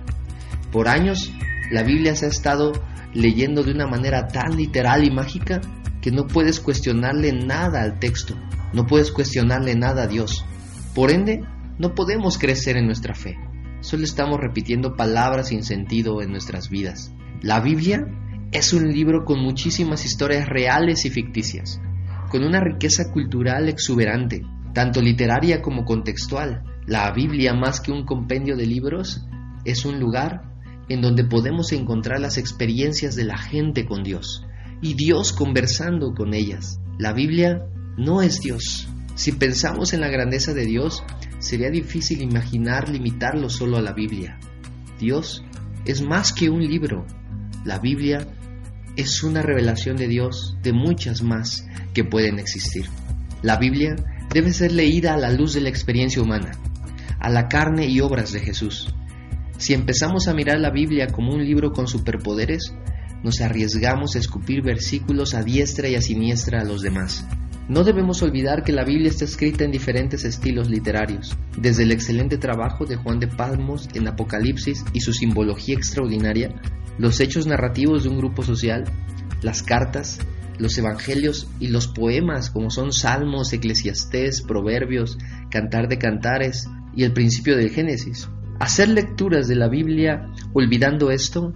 Por 0.71 0.89
años, 0.89 1.33
la 1.71 1.83
Biblia 1.83 2.15
se 2.15 2.27
ha 2.27 2.29
estado 2.29 2.73
leyendo 3.13 3.63
de 3.63 3.73
una 3.73 3.87
manera 3.87 4.29
tan 4.29 4.57
literal 4.57 5.05
y 5.05 5.11
mágica 5.11 5.61
que 6.01 6.11
no 6.11 6.27
puedes 6.27 6.61
cuestionarle 6.61 7.33
nada 7.33 7.83
al 7.83 7.99
texto, 7.99 8.35
no 8.73 8.87
puedes 8.87 9.11
cuestionarle 9.11 9.75
nada 9.75 10.05
a 10.05 10.07
Dios. 10.07 10.45
Por 10.95 11.11
ende, 11.11 11.41
no 11.79 11.95
podemos 11.95 12.39
crecer 12.39 12.77
en 12.77 12.87
nuestra 12.87 13.15
fe. 13.15 13.37
Solo 13.81 14.05
estamos 14.05 14.39
repitiendo 14.41 14.95
palabras 14.95 15.49
sin 15.49 15.63
sentido 15.63 16.23
en 16.23 16.31
nuestras 16.31 16.71
vidas. 16.71 17.13
La 17.43 17.61
Biblia 17.61 18.07
es 18.53 18.73
un 18.73 18.93
libro 18.93 19.25
con 19.25 19.41
muchísimas 19.41 20.05
historias 20.05 20.49
reales 20.49 21.05
y 21.05 21.11
ficticias, 21.11 21.81
con 22.31 22.45
una 22.45 22.61
riqueza 22.61 23.11
cultural 23.13 23.69
exuberante, 23.69 24.43
tanto 24.73 25.03
literaria 25.03 25.61
como 25.61 25.85
contextual. 25.85 26.63
La 26.87 27.11
Biblia, 27.13 27.55
más 27.55 27.81
que 27.81 27.93
un 27.93 28.07
compendio 28.07 28.57
de 28.57 28.67
libros, 28.67 29.27
es 29.65 29.85
un 29.85 29.99
lugar 30.01 30.56
en 30.89 31.01
donde 31.01 31.25
podemos 31.25 31.73
encontrar 31.73 32.21
las 32.21 32.39
experiencias 32.39 33.17
de 33.17 33.25
la 33.25 33.39
gente 33.39 33.87
con 33.87 34.03
Dios 34.03 34.45
y 34.81 34.95
Dios 34.95 35.33
conversando 35.33 36.15
con 36.15 36.35
ellas. 36.35 36.81
La 36.99 37.13
Biblia 37.13 37.67
no 37.97 38.23
es 38.23 38.41
Dios. 38.41 38.89
Si 39.15 39.33
pensamos 39.33 39.93
en 39.93 40.01
la 40.01 40.09
grandeza 40.09 40.53
de 40.53 40.67
Dios, 40.67 41.03
sería 41.39 41.71
difícil 41.71 42.23
imaginar 42.23 42.89
limitarlo 42.89 43.49
solo 43.49 43.79
a 43.79 43.83
la 43.83 43.93
Biblia. 43.93 44.39
Dios 44.99 45.45
es 45.85 46.03
más 46.03 46.33
que 46.33 46.51
un 46.51 46.61
libro. 46.61 47.07
La 47.65 47.79
Biblia 47.79 48.27
es 48.97 49.23
una 49.23 49.43
revelación 49.43 49.97
de 49.97 50.09
Dios 50.09 50.57
de 50.63 50.73
muchas 50.73 51.23
más 51.23 51.67
que 51.95 52.05
pueden 52.05 52.39
existir. 52.39 52.87
La 53.43 53.57
Biblia 53.57 53.97
debe 54.33 54.53
ser 54.53 54.73
leída 54.73 55.15
a 55.15 55.19
la 55.19 55.31
luz 55.31 55.55
de 55.55 55.61
la 55.61 55.69
experiencia 55.69 56.23
humana, 56.23 56.53
a 57.21 57.29
la 57.31 57.49
carne 57.49 57.87
y 57.87 58.01
obras 58.01 58.33
de 58.33 58.41
Jesús. 58.41 58.89
Si 59.67 59.75
empezamos 59.75 60.29
a 60.29 60.33
mirar 60.33 60.61
la 60.61 60.71
Biblia 60.71 61.09
como 61.09 61.35
un 61.35 61.45
libro 61.45 61.73
con 61.73 61.89
superpoderes, 61.89 62.73
nos 63.25 63.41
arriesgamos 63.41 64.15
a 64.15 64.21
escupir 64.21 64.63
versículos 64.63 65.35
a 65.35 65.43
diestra 65.43 65.89
y 65.89 65.97
a 65.97 66.01
siniestra 66.01 66.61
a 66.61 66.65
los 66.65 66.83
demás. 66.83 67.27
No 67.69 67.83
debemos 67.83 68.23
olvidar 68.23 68.63
que 68.63 68.71
la 68.71 68.85
Biblia 68.85 69.09
está 69.09 69.25
escrita 69.25 69.65
en 69.65 69.73
diferentes 69.73 70.25
estilos 70.25 70.71
literarios, 70.71 71.37
desde 71.59 71.83
el 71.83 71.91
excelente 71.91 72.39
trabajo 72.39 72.87
de 72.87 72.95
Juan 72.95 73.19
de 73.19 73.27
Palmos 73.27 73.89
en 73.93 74.07
Apocalipsis 74.07 74.85
y 74.93 75.01
su 75.01 75.13
simbología 75.13 75.75
extraordinaria, 75.75 76.55
los 76.97 77.19
hechos 77.19 77.49
narrativos 77.49 78.05
de 78.05 78.11
un 78.11 78.19
grupo 78.19 78.45
social, 78.45 78.85
las 79.43 79.65
cartas, 79.65 80.21
los 80.61 80.79
evangelios 80.79 81.49
y 81.59 81.71
los 81.71 81.89
poemas 81.89 82.51
como 82.51 82.71
son 82.71 82.93
Salmos, 82.93 83.53
Eclesiastés, 83.53 84.43
Proverbios, 84.43 85.19
Cantar 85.51 85.89
de 85.89 85.99
Cantares 85.99 86.69
y 86.95 87.03
el 87.03 87.13
principio 87.13 87.57
del 87.57 87.71
Génesis. 87.71 88.29
Hacer 88.59 88.89
lecturas 88.89 89.49
de 89.49 89.55
la 89.55 89.69
Biblia 89.69 90.31
olvidando 90.55 91.11
esto 91.11 91.53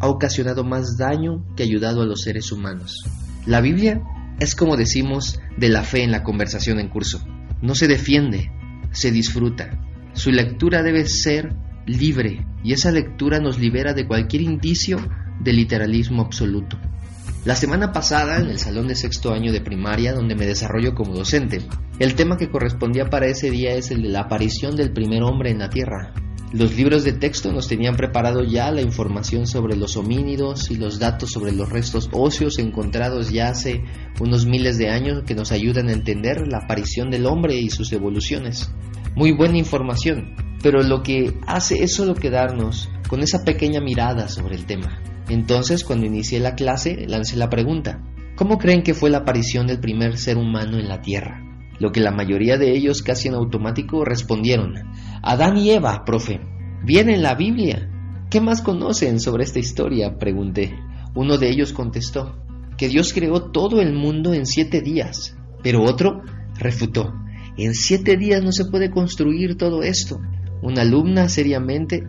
ha 0.00 0.08
ocasionado 0.08 0.64
más 0.64 0.96
daño 0.96 1.44
que 1.56 1.64
ayudado 1.64 2.02
a 2.02 2.06
los 2.06 2.22
seres 2.22 2.52
humanos. 2.52 3.04
La 3.46 3.60
Biblia 3.60 4.02
es 4.38 4.54
como 4.54 4.76
decimos 4.76 5.40
de 5.56 5.68
la 5.68 5.82
fe 5.82 6.02
en 6.04 6.12
la 6.12 6.22
conversación 6.22 6.78
en 6.78 6.88
curso. 6.88 7.20
No 7.60 7.74
se 7.74 7.88
defiende, 7.88 8.50
se 8.92 9.10
disfruta. 9.10 9.70
Su 10.12 10.30
lectura 10.30 10.82
debe 10.82 11.04
ser 11.06 11.52
libre 11.86 12.46
y 12.62 12.72
esa 12.72 12.92
lectura 12.92 13.40
nos 13.40 13.58
libera 13.58 13.92
de 13.92 14.06
cualquier 14.06 14.42
indicio 14.42 14.98
de 15.40 15.52
literalismo 15.52 16.22
absoluto. 16.22 16.78
La 17.44 17.56
semana 17.56 17.92
pasada, 17.92 18.38
en 18.38 18.50
el 18.50 18.58
salón 18.58 18.88
de 18.88 18.94
sexto 18.94 19.32
año 19.32 19.52
de 19.52 19.60
primaria, 19.60 20.12
donde 20.12 20.34
me 20.34 20.46
desarrollo 20.46 20.94
como 20.94 21.14
docente, 21.14 21.62
el 21.98 22.14
tema 22.14 22.36
que 22.36 22.50
correspondía 22.50 23.06
para 23.06 23.26
ese 23.26 23.50
día 23.50 23.74
es 23.74 23.90
el 23.90 24.02
de 24.02 24.10
la 24.10 24.20
aparición 24.20 24.76
del 24.76 24.92
primer 24.92 25.22
hombre 25.22 25.50
en 25.50 25.58
la 25.58 25.70
Tierra, 25.70 26.12
los 26.52 26.74
libros 26.74 27.04
de 27.04 27.12
texto 27.12 27.52
nos 27.52 27.68
tenían 27.68 27.94
preparado 27.94 28.42
ya 28.42 28.72
la 28.72 28.82
información 28.82 29.46
sobre 29.46 29.76
los 29.76 29.96
homínidos 29.96 30.72
y 30.72 30.74
los 30.74 30.98
datos 30.98 31.30
sobre 31.30 31.52
los 31.52 31.68
restos 31.68 32.08
óseos 32.10 32.58
encontrados 32.58 33.30
ya 33.30 33.50
hace 33.50 33.84
unos 34.18 34.46
miles 34.46 34.76
de 34.76 34.90
años 34.90 35.22
que 35.24 35.36
nos 35.36 35.52
ayudan 35.52 35.88
a 35.88 35.92
entender 35.92 36.48
la 36.48 36.58
aparición 36.58 37.08
del 37.08 37.26
hombre 37.26 37.54
y 37.54 37.70
sus 37.70 37.92
evoluciones. 37.92 38.68
Muy 39.14 39.30
buena 39.30 39.58
información, 39.58 40.34
pero 40.60 40.82
lo 40.82 41.04
que 41.04 41.38
hace 41.46 41.84
es 41.84 41.94
solo 41.94 42.16
quedarnos 42.16 42.88
con 43.08 43.20
esa 43.20 43.44
pequeña 43.44 43.80
mirada 43.80 44.28
sobre 44.28 44.56
el 44.56 44.66
tema. 44.66 45.00
Entonces, 45.30 45.84
cuando 45.84 46.06
inicié 46.06 46.40
la 46.40 46.56
clase, 46.56 47.06
lancé 47.06 47.36
la 47.36 47.48
pregunta, 47.48 48.02
¿cómo 48.34 48.58
creen 48.58 48.82
que 48.82 48.94
fue 48.94 49.10
la 49.10 49.18
aparición 49.18 49.68
del 49.68 49.78
primer 49.78 50.18
ser 50.18 50.36
humano 50.36 50.76
en 50.76 50.88
la 50.88 51.02
Tierra? 51.02 51.40
Lo 51.78 51.92
que 51.92 52.00
la 52.00 52.10
mayoría 52.10 52.58
de 52.58 52.76
ellos 52.76 53.00
casi 53.00 53.28
en 53.28 53.34
automático 53.34 54.04
respondieron, 54.04 54.74
Adán 55.22 55.56
y 55.56 55.70
Eva, 55.70 56.02
profe. 56.04 56.40
Viene 56.84 57.14
en 57.14 57.22
la 57.22 57.36
Biblia. 57.36 57.88
¿Qué 58.28 58.40
más 58.40 58.60
conocen 58.60 59.20
sobre 59.20 59.44
esta 59.44 59.60
historia? 59.60 60.18
pregunté. 60.18 60.76
Uno 61.14 61.38
de 61.38 61.48
ellos 61.48 61.72
contestó, 61.72 62.36
que 62.76 62.88
Dios 62.88 63.12
creó 63.12 63.52
todo 63.52 63.80
el 63.80 63.92
mundo 63.92 64.34
en 64.34 64.46
siete 64.46 64.80
días. 64.80 65.36
Pero 65.62 65.84
otro 65.84 66.22
refutó, 66.58 67.12
en 67.56 67.74
siete 67.74 68.16
días 68.16 68.42
no 68.42 68.50
se 68.50 68.64
puede 68.64 68.90
construir 68.90 69.56
todo 69.56 69.84
esto. 69.84 70.20
Una 70.60 70.82
alumna 70.82 71.28
seriamente 71.28 72.02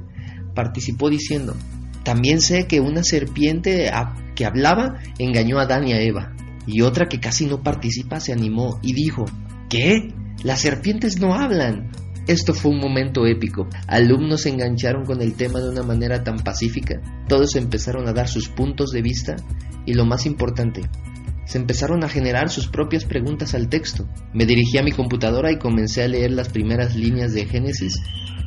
participó 0.56 1.08
diciendo, 1.12 1.56
también 2.04 2.42
sé 2.42 2.68
que 2.68 2.80
una 2.80 3.04
serpiente 3.04 3.92
que 4.36 4.46
hablaba 4.46 5.00
engañó 5.20 5.60
a 5.60 5.64
Adán 5.64 5.88
y 5.88 5.94
a 5.94 6.02
Eva. 6.02 6.34
Y 6.66 6.82
otra 6.82 7.08
que 7.08 7.20
casi 7.20 7.46
no 7.46 7.64
participa 7.64 8.20
se 8.20 8.34
animó 8.34 8.80
y 8.82 8.94
dijo, 8.94 9.26
¿qué? 9.70 10.14
Las 10.44 10.62
serpientes 10.62 11.20
no 11.20 11.34
hablan. 11.34 11.92
Esto 12.28 12.54
fue 12.54 12.72
un 12.72 12.80
momento 12.80 13.26
épico. 13.26 13.68
Alumnos 13.88 14.42
se 14.42 14.50
engancharon 14.50 15.06
con 15.06 15.22
el 15.22 15.34
tema 15.34 15.60
de 15.60 15.70
una 15.70 15.84
manera 15.84 16.24
tan 16.24 16.38
pacífica. 16.38 17.02
Todos 17.28 17.56
empezaron 17.56 18.08
a 18.08 18.14
dar 18.14 18.28
sus 18.28 18.48
puntos 18.48 18.92
de 18.92 19.02
vista 19.02 19.36
y 19.86 19.94
lo 19.94 20.06
más 20.06 20.26
importante, 20.26 20.82
se 21.52 21.58
empezaron 21.58 22.02
a 22.06 22.08
generar 22.08 22.50
sus 22.50 22.70
propias 22.70 23.04
preguntas 23.04 23.56
al 23.56 23.68
texto. 23.68 24.08
Me 24.34 24.46
dirigí 24.46 24.78
a 24.78 24.84
mi 24.84 24.94
computadora 24.94 25.52
y 25.52 25.60
comencé 25.60 26.02
a 26.02 26.08
leer 26.08 26.32
las 26.32 26.48
primeras 26.48 26.96
líneas 26.96 27.34
de 27.34 27.46
Génesis, 27.46 28.02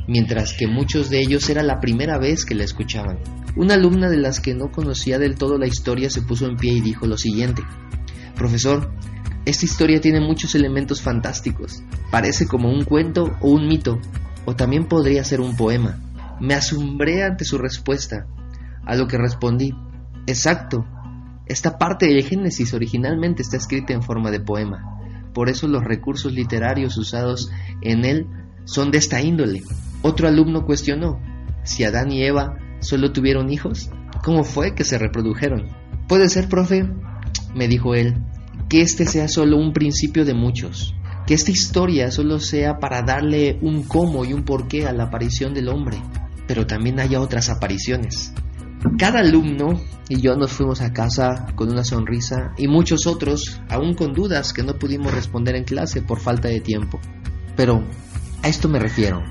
mientras 0.07 0.53
que 0.53 0.65
muchos 0.65 1.11
de 1.11 1.19
ellos 1.19 1.47
era 1.51 1.61
la 1.61 1.79
primera 1.79 2.17
vez 2.17 2.45
que 2.45 2.55
la 2.55 2.63
escuchaban. 2.63 3.19
Una 3.55 3.75
alumna 3.75 4.09
de 4.09 4.17
las 4.17 4.39
que 4.39 4.55
no 4.55 4.71
conocía 4.71 5.19
del 5.19 5.35
todo 5.35 5.59
la 5.59 5.67
historia 5.67 6.09
se 6.09 6.23
puso 6.23 6.47
en 6.47 6.57
pie 6.57 6.73
y 6.73 6.81
dijo 6.81 7.05
lo 7.05 7.15
siguiente. 7.15 7.61
Profesor, 8.35 8.91
esta 9.45 9.65
historia 9.65 10.01
tiene 10.01 10.19
muchos 10.19 10.55
elementos 10.55 11.03
fantásticos. 11.03 11.83
Parece 12.09 12.47
como 12.47 12.71
un 12.71 12.85
cuento 12.85 13.37
o 13.39 13.51
un 13.51 13.67
mito, 13.67 13.99
o 14.45 14.55
también 14.55 14.85
podría 14.87 15.23
ser 15.23 15.41
un 15.41 15.55
poema. 15.55 15.99
Me 16.41 16.55
asombré 16.55 17.23
ante 17.23 17.45
su 17.45 17.59
respuesta, 17.59 18.25
a 18.83 18.95
lo 18.95 19.05
que 19.05 19.19
respondí, 19.19 19.75
exacto, 20.25 20.87
esta 21.47 21.77
parte 21.77 22.07
del 22.07 22.23
Génesis 22.23 22.73
originalmente 22.73 23.41
está 23.41 23.57
escrita 23.57 23.93
en 23.93 24.01
forma 24.01 24.31
de 24.31 24.39
poema. 24.39 24.83
Por 25.33 25.49
eso 25.49 25.67
los 25.67 25.83
recursos 25.83 26.33
literarios 26.33 26.97
usados 26.97 27.51
en 27.81 28.05
él 28.05 28.27
son 28.63 28.89
de 28.91 28.97
esta 28.97 29.21
índole. 29.21 29.63
Otro 30.01 30.27
alumno 30.27 30.65
cuestionó, 30.65 31.19
si 31.63 31.83
Adán 31.83 32.11
y 32.11 32.23
Eva 32.23 32.57
solo 32.79 33.11
tuvieron 33.11 33.51
hijos, 33.51 33.89
¿cómo 34.23 34.43
fue 34.43 34.73
que 34.75 34.83
se 34.83 34.97
reprodujeron? 34.97 35.67
Puede 36.07 36.29
ser, 36.29 36.47
profe, 36.47 36.89
me 37.53 37.67
dijo 37.67 37.95
él, 37.95 38.15
que 38.69 38.81
este 38.81 39.05
sea 39.05 39.27
solo 39.27 39.57
un 39.57 39.73
principio 39.73 40.25
de 40.25 40.33
muchos, 40.33 40.95
que 41.27 41.33
esta 41.33 41.51
historia 41.51 42.11
solo 42.11 42.39
sea 42.39 42.77
para 42.79 43.01
darle 43.01 43.59
un 43.61 43.83
cómo 43.83 44.25
y 44.25 44.33
un 44.33 44.43
porqué 44.43 44.87
a 44.87 44.93
la 44.93 45.05
aparición 45.05 45.53
del 45.53 45.69
hombre, 45.69 45.97
pero 46.47 46.65
también 46.65 46.99
haya 46.99 47.19
otras 47.19 47.49
apariciones. 47.49 48.33
Cada 48.97 49.19
alumno 49.19 49.81
y 50.07 50.21
yo 50.21 50.35
nos 50.35 50.53
fuimos 50.53 50.81
a 50.81 50.93
casa 50.93 51.47
con 51.55 51.71
una 51.71 51.83
sonrisa 51.83 52.53
y 52.57 52.67
muchos 52.67 53.07
otros 53.07 53.59
aún 53.69 53.93
con 53.93 54.13
dudas 54.13 54.53
que 54.53 54.63
no 54.63 54.77
pudimos 54.79 55.13
responder 55.13 55.55
en 55.55 55.65
clase 55.65 56.01
por 56.01 56.19
falta 56.19 56.47
de 56.47 56.61
tiempo. 56.61 56.99
Pero 57.57 57.83
a 58.41 58.47
esto 58.47 58.69
me 58.69 58.79
refiero. 58.79 59.21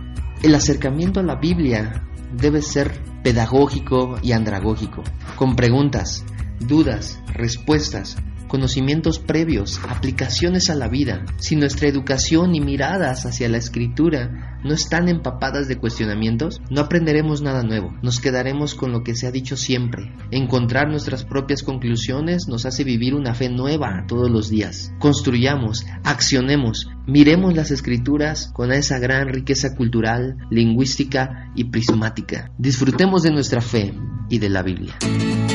El 0.42 0.54
acercamiento 0.54 1.20
a 1.20 1.22
la 1.22 1.36
Biblia 1.36 2.06
debe 2.36 2.60
ser 2.60 3.00
pedagógico 3.22 4.18
y 4.22 4.32
andragógico, 4.32 5.02
con 5.36 5.56
preguntas, 5.56 6.24
dudas, 6.60 7.20
respuestas, 7.32 8.16
conocimientos 8.48 9.18
previos, 9.18 9.80
aplicaciones 9.88 10.70
a 10.70 10.74
la 10.74 10.88
vida, 10.88 11.24
si 11.38 11.56
nuestra 11.56 11.88
educación 11.88 12.54
y 12.54 12.60
miradas 12.60 13.26
hacia 13.26 13.48
la 13.48 13.58
escritura 13.58 14.60
no 14.64 14.72
están 14.72 15.08
empapadas 15.08 15.68
de 15.68 15.76
cuestionamientos, 15.76 16.60
no 16.70 16.80
aprenderemos 16.80 17.42
nada 17.42 17.62
nuevo, 17.62 17.94
nos 18.02 18.20
quedaremos 18.20 18.74
con 18.74 18.92
lo 18.92 19.02
que 19.02 19.14
se 19.14 19.26
ha 19.26 19.30
dicho 19.30 19.56
siempre. 19.56 20.12
Encontrar 20.30 20.88
nuestras 20.88 21.24
propias 21.24 21.62
conclusiones 21.62 22.48
nos 22.48 22.64
hace 22.66 22.84
vivir 22.84 23.14
una 23.14 23.34
fe 23.34 23.50
nueva 23.50 24.04
todos 24.08 24.30
los 24.30 24.48
días. 24.48 24.92
Construyamos, 24.98 25.84
accionemos, 26.02 26.88
miremos 27.06 27.54
las 27.54 27.70
escrituras 27.70 28.50
con 28.52 28.72
esa 28.72 28.98
gran 28.98 29.28
riqueza 29.28 29.74
cultural, 29.76 30.36
lingüística 30.50 31.50
y 31.54 31.64
prismática. 31.64 32.50
Disfrutemos 32.58 33.22
de 33.22 33.30
nuestra 33.30 33.60
fe 33.60 33.94
y 34.28 34.38
de 34.38 34.48
la 34.48 34.62
Biblia. 34.62 34.94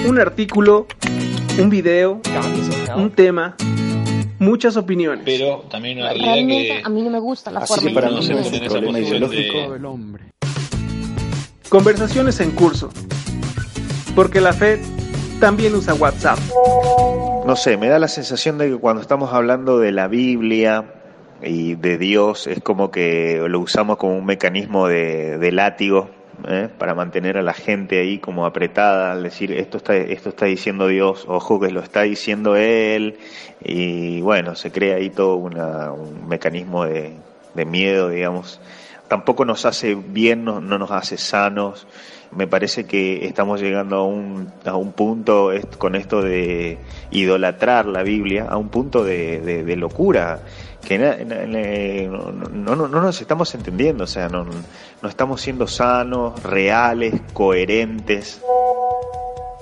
Un 0.07 0.19
artículo 0.19 0.87
un 1.57 1.69
video, 1.69 2.21
un 2.95 3.11
tema, 3.11 3.55
muchas 4.39 4.77
opiniones. 4.77 5.23
Pero 5.25 5.65
también 5.69 5.97
una 5.97 6.13
realidad 6.13 6.35
que... 6.47 6.81
a 6.83 6.89
mí 6.89 7.01
no 7.01 7.09
me 7.09 7.19
gusta 7.19 7.51
la 7.51 7.65
forma 7.65 7.91
para 7.93 8.09
no 8.09 8.19
problema 8.19 8.99
ideológico 8.99 9.73
del 9.73 9.85
hombre. 9.85 10.23
Conversaciones 11.67 12.39
en 12.39 12.51
curso. 12.51 12.89
Porque 14.15 14.41
la 14.41 14.53
fe 14.53 14.81
también 15.39 15.75
usa 15.75 15.93
WhatsApp. 15.93 16.39
No 17.45 17.55
sé, 17.55 17.77
me 17.77 17.87
da 17.87 17.99
la 17.99 18.07
sensación 18.07 18.57
de 18.57 18.69
que 18.69 18.77
cuando 18.77 19.01
estamos 19.01 19.33
hablando 19.33 19.79
de 19.79 19.91
la 19.91 20.07
Biblia 20.07 20.98
y 21.41 21.75
de 21.75 21.97
Dios 21.97 22.47
es 22.47 22.61
como 22.61 22.91
que 22.91 23.41
lo 23.47 23.59
usamos 23.59 23.97
como 23.97 24.17
un 24.17 24.25
mecanismo 24.25 24.87
de, 24.87 25.37
de 25.37 25.51
látigo 25.51 26.09
¿eh? 26.47 26.69
para 26.77 26.95
mantener 26.95 27.37
a 27.37 27.41
la 27.41 27.53
gente 27.53 27.99
ahí 27.99 28.19
como 28.19 28.45
apretada, 28.45 29.11
al 29.11 29.23
decir 29.23 29.51
esto 29.51 29.77
está, 29.77 29.95
esto 29.95 30.29
está 30.29 30.45
diciendo 30.45 30.87
Dios, 30.87 31.25
ojo 31.27 31.59
que 31.59 31.71
lo 31.71 31.81
está 31.81 32.03
diciendo 32.03 32.55
Él, 32.55 33.17
y 33.63 34.21
bueno, 34.21 34.55
se 34.55 34.71
crea 34.71 34.97
ahí 34.97 35.09
todo 35.09 35.35
un 35.35 36.27
mecanismo 36.27 36.85
de, 36.85 37.17
miedo, 37.65 38.07
digamos. 38.07 38.61
Tampoco 39.09 39.43
nos 39.43 39.65
hace 39.65 39.95
bien, 39.95 40.45
no, 40.45 40.61
nos 40.61 40.91
hace 40.91 41.17
sanos. 41.17 41.87
Me 42.31 42.45
parece 42.45 42.85
que 42.85 43.25
estamos 43.25 43.59
llegando 43.59 43.95
a 43.97 44.05
un, 44.05 44.53
a 44.63 44.75
un 44.75 44.93
punto 44.93 45.51
con 45.79 45.95
esto 45.95 46.21
de 46.21 46.77
idolatrar 47.09 47.87
la 47.87 48.03
Biblia, 48.03 48.45
a 48.47 48.57
un 48.57 48.69
punto 48.69 49.03
de, 49.03 49.75
locura 49.75 50.39
que 50.87 50.97
no, 50.97 52.75
no, 52.75 52.87
no, 52.87 52.87
nos 52.87 53.19
estamos 53.19 53.53
entendiendo, 53.53 54.05
o 54.05 54.07
sea, 54.07 54.29
no, 54.29 54.45
no 55.01 55.09
estamos 55.09 55.41
siendo 55.41 55.67
sanos, 55.67 56.41
reales, 56.43 57.15
coherentes. 57.33 58.41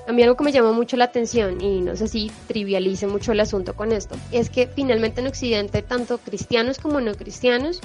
A 0.07 0.13
mí 0.13 0.23
algo 0.23 0.37
que 0.37 0.43
me 0.45 0.53
llama 0.53 0.71
mucho 0.71 0.95
la 0.95 1.05
atención, 1.05 1.59
y 1.59 1.81
no 1.81 1.95
sé 1.95 2.07
si 2.07 2.31
trivialice 2.47 3.07
mucho 3.07 3.33
el 3.33 3.39
asunto 3.41 3.75
con 3.75 3.91
esto, 3.91 4.15
es 4.31 4.49
que 4.49 4.67
finalmente 4.67 5.19
en 5.19 5.27
Occidente, 5.27 5.81
tanto 5.81 6.17
cristianos 6.19 6.77
como 6.77 7.01
no 7.01 7.13
cristianos, 7.13 7.81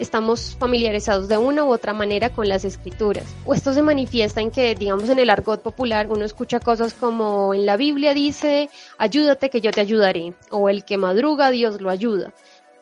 estamos 0.00 0.56
familiarizados 0.58 1.28
de 1.28 1.38
una 1.38 1.64
u 1.64 1.72
otra 1.72 1.92
manera 1.92 2.30
con 2.30 2.48
las 2.48 2.64
escrituras. 2.64 3.24
O 3.44 3.54
esto 3.54 3.72
se 3.72 3.82
manifiesta 3.82 4.40
en 4.40 4.50
que, 4.50 4.74
digamos, 4.74 5.08
en 5.08 5.18
el 5.18 5.30
argot 5.30 5.62
popular 5.62 6.08
uno 6.10 6.24
escucha 6.24 6.58
cosas 6.58 6.94
como 6.94 7.54
en 7.54 7.66
la 7.66 7.76
Biblia 7.76 8.14
dice, 8.14 8.70
ayúdate 8.98 9.50
que 9.50 9.60
yo 9.60 9.70
te 9.70 9.82
ayudaré, 9.82 10.34
o 10.50 10.68
el 10.68 10.84
que 10.84 10.96
madruga 10.96 11.50
Dios 11.50 11.80
lo 11.80 11.90
ayuda 11.90 12.32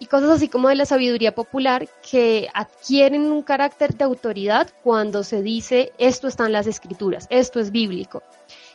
y 0.00 0.06
cosas 0.06 0.30
así 0.30 0.48
como 0.48 0.68
de 0.68 0.76
la 0.76 0.86
sabiduría 0.86 1.34
popular 1.34 1.88
que 2.08 2.48
adquieren 2.54 3.22
un 3.32 3.42
carácter 3.42 3.94
de 3.94 4.04
autoridad 4.04 4.68
cuando 4.82 5.24
se 5.24 5.42
dice 5.42 5.92
esto 5.98 6.28
está 6.28 6.46
en 6.46 6.52
las 6.52 6.66
escrituras, 6.66 7.26
esto 7.30 7.60
es 7.60 7.70
bíblico. 7.70 8.22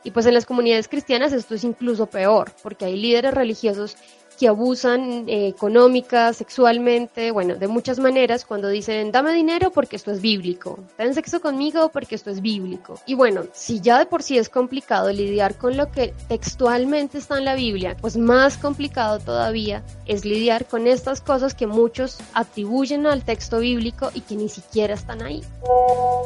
Y 0.03 0.11
pues 0.11 0.25
en 0.25 0.33
las 0.33 0.45
comunidades 0.45 0.89
cristianas 0.89 1.31
esto 1.31 1.55
es 1.55 1.63
incluso 1.63 2.07
peor, 2.07 2.51
porque 2.61 2.85
hay 2.85 2.97
líderes 2.97 3.33
religiosos 3.33 3.95
que 4.39 4.47
abusan 4.47 5.27
eh, 5.27 5.47
económica, 5.47 6.33
sexualmente, 6.33 7.31
bueno, 7.31 7.55
de 7.55 7.67
muchas 7.67 7.99
maneras 7.99 8.45
cuando 8.45 8.69
dicen 8.69 9.11
dame 9.11 9.33
dinero 9.33 9.71
porque 9.71 9.95
esto 9.95 10.11
es 10.11 10.21
bíblico, 10.21 10.79
ten 10.97 11.13
sexo 11.13 11.41
conmigo 11.41 11.89
porque 11.89 12.15
esto 12.15 12.29
es 12.29 12.41
bíblico. 12.41 12.99
Y 13.05 13.15
bueno, 13.15 13.43
si 13.53 13.79
ya 13.81 13.99
de 13.99 14.05
por 14.05 14.23
sí 14.23 14.37
es 14.37 14.49
complicado 14.49 15.11
lidiar 15.11 15.55
con 15.55 15.77
lo 15.77 15.91
que 15.91 16.13
textualmente 16.27 17.17
está 17.17 17.37
en 17.37 17.45
la 17.45 17.55
Biblia, 17.55 17.95
pues 17.99 18.17
más 18.17 18.57
complicado 18.57 19.19
todavía 19.19 19.83
es 20.05 20.25
lidiar 20.25 20.65
con 20.65 20.87
estas 20.87 21.21
cosas 21.21 21.53
que 21.53 21.67
muchos 21.67 22.19
atribuyen 22.33 23.07
al 23.07 23.23
texto 23.23 23.59
bíblico 23.59 24.09
y 24.13 24.21
que 24.21 24.35
ni 24.35 24.49
siquiera 24.49 24.93
están 24.93 25.21
ahí. 25.21 25.43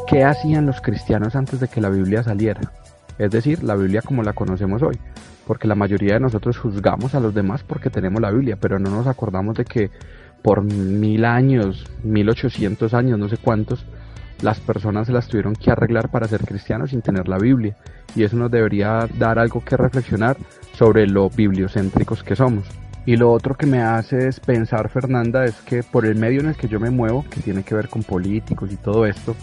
¿Qué 0.07 0.23
hacían 0.23 0.65
los 0.65 0.81
cristianos 0.81 1.35
antes 1.35 1.59
de 1.59 1.67
que 1.67 1.81
la 1.81 1.89
Biblia 1.89 2.23
saliera? 2.23 2.71
Es 3.17 3.31
decir, 3.31 3.63
la 3.63 3.75
Biblia 3.75 4.01
como 4.01 4.23
la 4.23 4.33
conocemos 4.33 4.81
hoy 4.81 4.99
porque 5.47 5.67
la 5.67 5.75
mayoría 5.75 6.15
de 6.15 6.19
nosotros 6.19 6.57
juzgamos 6.57 7.15
a 7.15 7.19
los 7.19 7.33
demás 7.33 7.63
porque 7.63 7.89
tenemos 7.89 8.21
la 8.21 8.31
Biblia, 8.31 8.57
pero 8.59 8.77
no 8.77 8.91
nos 8.91 9.07
acordamos 9.07 9.55
de 9.55 9.65
que 9.65 9.89
por 10.43 10.61
mil 10.61 11.25
años, 11.25 11.89
mil 12.03 12.29
ochocientos 12.29 12.93
años, 12.93 13.17
no 13.17 13.29
sé 13.29 13.37
cuántos, 13.37 13.85
las 14.41 14.59
personas 14.59 15.07
se 15.07 15.13
las 15.13 15.27
tuvieron 15.27 15.55
que 15.55 15.71
arreglar 15.71 16.09
para 16.11 16.27
ser 16.27 16.41
cristianos 16.41 16.91
sin 16.91 17.01
tener 17.01 17.27
la 17.27 17.37
Biblia. 17.37 17.75
Y 18.15 18.23
eso 18.23 18.37
nos 18.37 18.51
debería 18.51 19.07
dar 19.17 19.39
algo 19.39 19.63
que 19.63 19.77
reflexionar 19.77 20.37
sobre 20.73 21.07
lo 21.07 21.29
bibliocéntricos 21.29 22.23
que 22.23 22.35
somos. 22.35 22.65
Y 23.05 23.15
lo 23.15 23.31
otro 23.31 23.55
que 23.55 23.65
me 23.65 23.81
hace 23.81 24.27
es 24.27 24.39
pensar, 24.39 24.89
Fernanda, 24.89 25.45
es 25.45 25.55
que 25.61 25.81
por 25.81 26.05
el 26.05 26.15
medio 26.15 26.41
en 26.41 26.49
el 26.49 26.55
que 26.55 26.67
yo 26.67 26.79
me 26.79 26.89
muevo, 26.89 27.25
que 27.29 27.39
tiene 27.39 27.63
que 27.63 27.73
ver 27.73 27.87
con 27.87 28.03
políticos 28.03 28.69
y 28.71 28.75
todo 28.75 29.05
esto, 29.05 29.35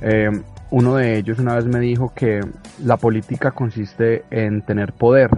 eh, 0.00 0.30
uno 0.70 0.96
de 0.96 1.16
ellos 1.16 1.38
una 1.38 1.54
vez 1.54 1.66
me 1.66 1.78
dijo 1.78 2.12
que 2.14 2.40
la 2.82 2.96
política 2.96 3.52
consiste 3.52 4.24
en 4.30 4.62
tener 4.62 4.92
poder. 4.92 5.30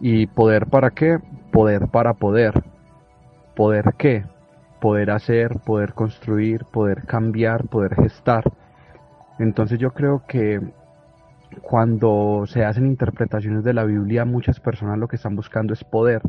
¿Y 0.00 0.26
poder 0.26 0.66
para 0.66 0.90
qué? 0.90 1.18
Poder 1.50 1.88
para 1.88 2.14
poder. 2.14 2.62
¿Poder 3.56 3.94
qué? 3.96 4.24
Poder 4.80 5.10
hacer, 5.10 5.60
poder 5.64 5.94
construir, 5.94 6.64
poder 6.66 7.04
cambiar, 7.06 7.68
poder 7.68 7.94
gestar. 7.94 8.44
Entonces 9.38 9.78
yo 9.78 9.92
creo 9.92 10.24
que 10.26 10.60
cuando 11.62 12.44
se 12.46 12.64
hacen 12.64 12.86
interpretaciones 12.86 13.64
de 13.64 13.74
la 13.74 13.84
Biblia, 13.84 14.24
muchas 14.24 14.60
personas 14.60 14.98
lo 14.98 15.08
que 15.08 15.16
están 15.16 15.36
buscando 15.36 15.72
es 15.72 15.84
poder. 15.84 16.20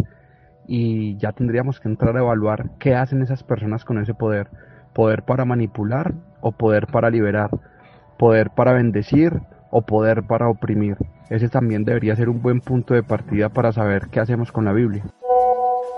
Y 0.66 1.18
ya 1.18 1.34
tendríamos 1.34 1.82
que 1.82 1.90
entrar 1.90 2.16
a 2.16 2.22
evaluar 2.22 2.70
qué 2.80 2.96
hacen 2.96 3.22
esas 3.22 3.44
personas 3.44 3.84
con 3.84 3.98
ese 3.98 4.14
poder. 4.14 4.48
Poder 4.94 5.24
para 5.24 5.44
manipular 5.44 6.14
o 6.40 6.52
poder 6.52 6.88
para 6.88 7.10
liberar 7.10 7.50
poder 8.24 8.52
para 8.52 8.72
bendecir 8.72 9.42
o 9.70 9.82
poder 9.82 10.24
para 10.24 10.48
oprimir. 10.48 10.96
Ese 11.30 11.50
también 11.50 11.84
debería 11.84 12.16
ser 12.16 12.30
un 12.30 12.42
buen 12.42 12.62
punto 12.62 12.94
de 12.94 13.04
partida 13.04 13.50
para 13.50 13.74
saber 13.74 14.08
qué 14.10 14.22
hacemos 14.22 14.50
con 14.50 14.64
la 14.64 14.72
Biblia. 14.72 15.04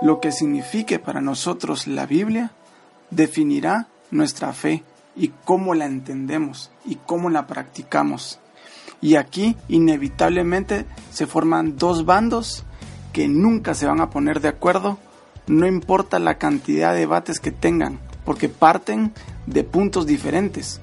Lo 0.02 0.18
que 0.18 0.32
signifique 0.32 0.98
para 0.98 1.20
nosotros 1.20 1.86
la 1.86 2.04
Biblia 2.04 2.50
definirá 3.12 3.86
nuestra 4.10 4.52
fe 4.52 4.82
y 5.14 5.28
cómo 5.44 5.74
la 5.74 5.86
entendemos 5.86 6.72
y 6.84 6.96
cómo 6.96 7.30
la 7.30 7.46
practicamos. 7.46 8.40
Y 9.00 9.14
aquí 9.14 9.56
inevitablemente 9.68 10.84
se 11.12 11.28
forman 11.28 11.76
dos 11.76 12.06
bandos 12.06 12.64
que 13.12 13.28
nunca 13.28 13.74
se 13.74 13.86
van 13.86 14.00
a 14.00 14.10
poner 14.10 14.40
de 14.40 14.48
acuerdo, 14.48 14.98
no 15.46 15.64
importa 15.68 16.18
la 16.18 16.38
cantidad 16.38 16.92
de 16.92 16.98
debates 16.98 17.38
que 17.38 17.52
tengan, 17.52 18.00
porque 18.24 18.48
parten 18.48 19.12
de 19.46 19.62
puntos 19.62 20.06
diferentes. 20.06 20.80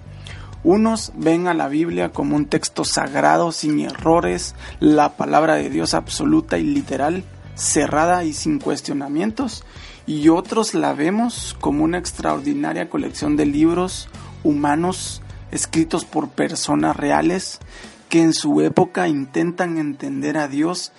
Unos 0.63 1.11
ven 1.15 1.47
a 1.47 1.53
la 1.53 1.67
Biblia 1.67 2.09
como 2.09 2.37
un 2.37 2.45
texto 2.45 2.85
sagrado 2.85 3.51
sin 3.51 3.81
errores, 3.81 4.55
la 4.79 5.17
palabra 5.17 5.55
de 5.55 5.69
Dios 5.69 5.93
absoluta 5.93 6.57
y 6.57 6.63
literal, 6.63 7.25
cerrada 7.55 8.23
y 8.23 8.31
sin 8.31 8.59
cuestionamientos, 8.59 9.65
y 10.07 10.29
otros 10.29 10.73
la 10.73 10.93
vemos 10.93 11.55
como 11.59 11.83
una 11.83 11.97
extraordinaria 11.97 12.89
colección 12.89 13.35
de 13.35 13.45
libros 13.45 14.07
humanos 14.43 15.21
escritos 15.51 16.05
por 16.05 16.29
personas 16.29 16.95
reales 16.95 17.59
que 18.09 18.21
en 18.21 18.33
su 18.33 18.61
época 18.61 19.07
intentan 19.07 19.77
entender 19.77 20.37
a 20.37 20.47
Dios 20.47 20.93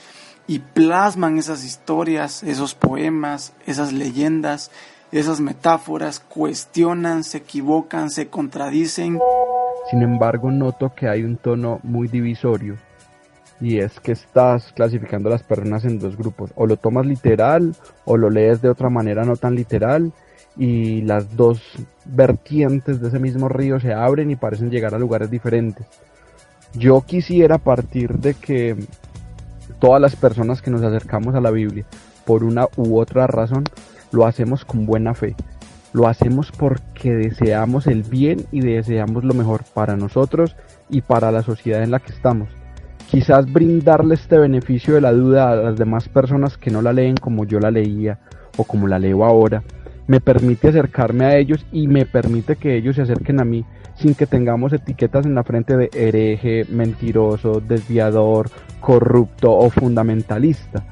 y 0.46 0.59
plasman 0.59 1.38
esas 1.38 1.64
historias, 1.64 2.42
esos 2.42 2.74
poemas, 2.74 3.55
esas 3.66 3.92
leyendas, 3.92 4.70
esas 5.12 5.40
metáforas, 5.40 6.20
cuestionan, 6.20 7.24
se 7.24 7.38
equivocan, 7.38 8.10
se 8.10 8.28
contradicen 8.28 9.18
sin 9.90 10.02
embargo, 10.02 10.50
noto 10.50 10.92
que 10.94 11.08
hay 11.08 11.24
un 11.24 11.36
tono 11.36 11.80
muy 11.82 12.08
divisorio 12.08 12.76
y 13.60 13.78
es 13.78 14.00
que 14.00 14.12
estás 14.12 14.72
clasificando 14.72 15.28
a 15.28 15.32
las 15.32 15.42
personas 15.42 15.84
en 15.84 15.98
dos 15.98 16.16
grupos. 16.16 16.50
O 16.56 16.66
lo 16.66 16.76
tomas 16.76 17.06
literal 17.06 17.74
o 18.04 18.16
lo 18.16 18.30
lees 18.30 18.62
de 18.62 18.70
otra 18.70 18.88
manera 18.88 19.24
no 19.24 19.36
tan 19.36 19.54
literal 19.54 20.12
y 20.56 21.02
las 21.02 21.36
dos 21.36 21.60
vertientes 22.04 23.00
de 23.00 23.08
ese 23.08 23.18
mismo 23.18 23.48
río 23.48 23.78
se 23.78 23.92
abren 23.92 24.30
y 24.30 24.36
parecen 24.36 24.70
llegar 24.70 24.94
a 24.94 24.98
lugares 24.98 25.30
diferentes. 25.30 25.86
Yo 26.72 27.02
quisiera 27.02 27.58
partir 27.58 28.18
de 28.18 28.34
que 28.34 28.76
todas 29.78 30.00
las 30.00 30.16
personas 30.16 30.62
que 30.62 30.70
nos 30.70 30.82
acercamos 30.82 31.34
a 31.34 31.40
la 31.40 31.50
Biblia 31.50 31.84
por 32.24 32.42
una 32.42 32.66
u 32.76 32.98
otra 32.98 33.26
razón 33.26 33.64
lo 34.14 34.27
hacemos 34.27 34.64
con 34.64 34.87
buena 34.87 35.12
fe 35.14 35.37
lo 35.94 36.09
hacemos 36.09 36.50
porque 36.50 37.14
deseamos 37.14 37.87
el 37.87 38.03
bien 38.03 38.44
y 38.50 38.61
deseamos 38.61 39.22
lo 39.22 39.33
mejor 39.33 39.62
para 39.72 39.96
nosotros 39.96 40.57
y 40.90 41.03
para 41.03 41.31
la 41.31 41.42
sociedad 41.42 41.85
en 41.85 41.92
la 41.92 42.00
que 42.00 42.12
estamos. 42.12 42.48
Quizás 43.09 43.50
brindarle 43.50 44.16
este 44.16 44.37
beneficio 44.37 44.94
de 44.94 45.00
la 45.00 45.12
duda 45.12 45.53
a 45.53 45.55
las 45.55 45.77
demás 45.77 46.09
personas 46.09 46.59
que 46.59 46.72
no 46.72 46.83
la 46.83 46.92
leen 46.92 47.16
como 47.16 47.44
yo 47.44 47.61
la 47.61 47.70
leía 47.70 48.18
o 48.57 48.64
como 48.64 48.88
la 48.88 48.98
leo 48.98 49.24
ahora, 49.24 49.62
me 50.09 50.20
permite 50.20 50.68
acercarme 50.68 51.27
a 51.27 51.37
ellos 51.37 51.64
y 51.70 51.87
me 51.87 52.07
permite 52.07 52.57
que 52.57 52.77
ellos 52.77 52.96
se 52.96 53.03
acerquen 53.03 53.40
a 53.40 53.44
mí 53.44 53.64
sin 53.94 54.16
que 54.16 54.27
tengamos 54.27 54.72
etiquetas 54.72 55.24
en 55.27 55.37
la 55.37 55.44
frente 55.44 55.77
de 55.77 55.90
hereje, 55.94 56.66
mentiroso, 56.68 57.61
desviador, 57.61 58.50
corrupto 58.81 59.53
o 59.53 59.70
fundamentalista. 59.70 60.85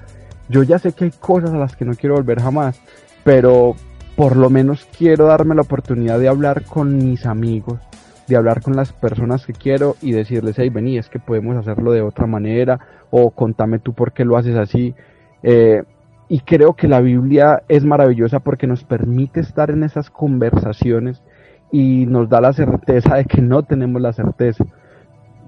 Yo 0.48 0.62
ya 0.62 0.78
sé 0.78 0.92
que 0.92 1.06
hay 1.06 1.10
cosas 1.10 1.50
a 1.50 1.58
las 1.58 1.74
que 1.74 1.84
no 1.84 1.94
quiero 1.94 2.14
volver 2.14 2.40
jamás, 2.40 2.80
pero 3.24 3.74
por 4.16 4.36
lo 4.36 4.50
menos 4.50 4.86
quiero 4.96 5.26
darme 5.26 5.54
la 5.54 5.62
oportunidad 5.62 6.18
de 6.18 6.28
hablar 6.28 6.64
con 6.64 6.96
mis 6.98 7.26
amigos, 7.26 7.80
de 8.28 8.36
hablar 8.36 8.62
con 8.62 8.76
las 8.76 8.92
personas 8.92 9.46
que 9.46 9.52
quiero 9.52 9.96
y 10.00 10.12
decirles, 10.12 10.56
hey, 10.58 10.70
vení, 10.70 10.98
es 10.98 11.08
que 11.08 11.18
podemos 11.18 11.56
hacerlo 11.56 11.92
de 11.92 12.02
otra 12.02 12.26
manera, 12.26 12.80
o 13.10 13.30
contame 13.30 13.78
tú 13.78 13.94
por 13.94 14.12
qué 14.12 14.24
lo 14.24 14.36
haces 14.36 14.56
así. 14.56 14.94
Eh, 15.42 15.82
y 16.28 16.40
creo 16.40 16.74
que 16.74 16.88
la 16.88 17.00
Biblia 17.00 17.62
es 17.68 17.84
maravillosa 17.84 18.40
porque 18.40 18.66
nos 18.66 18.84
permite 18.84 19.40
estar 19.40 19.70
en 19.70 19.82
esas 19.82 20.08
conversaciones 20.08 21.22
y 21.70 22.06
nos 22.06 22.28
da 22.28 22.40
la 22.40 22.52
certeza 22.52 23.16
de 23.16 23.24
que 23.24 23.42
no 23.42 23.64
tenemos 23.64 24.00
la 24.00 24.12
certeza. 24.12 24.64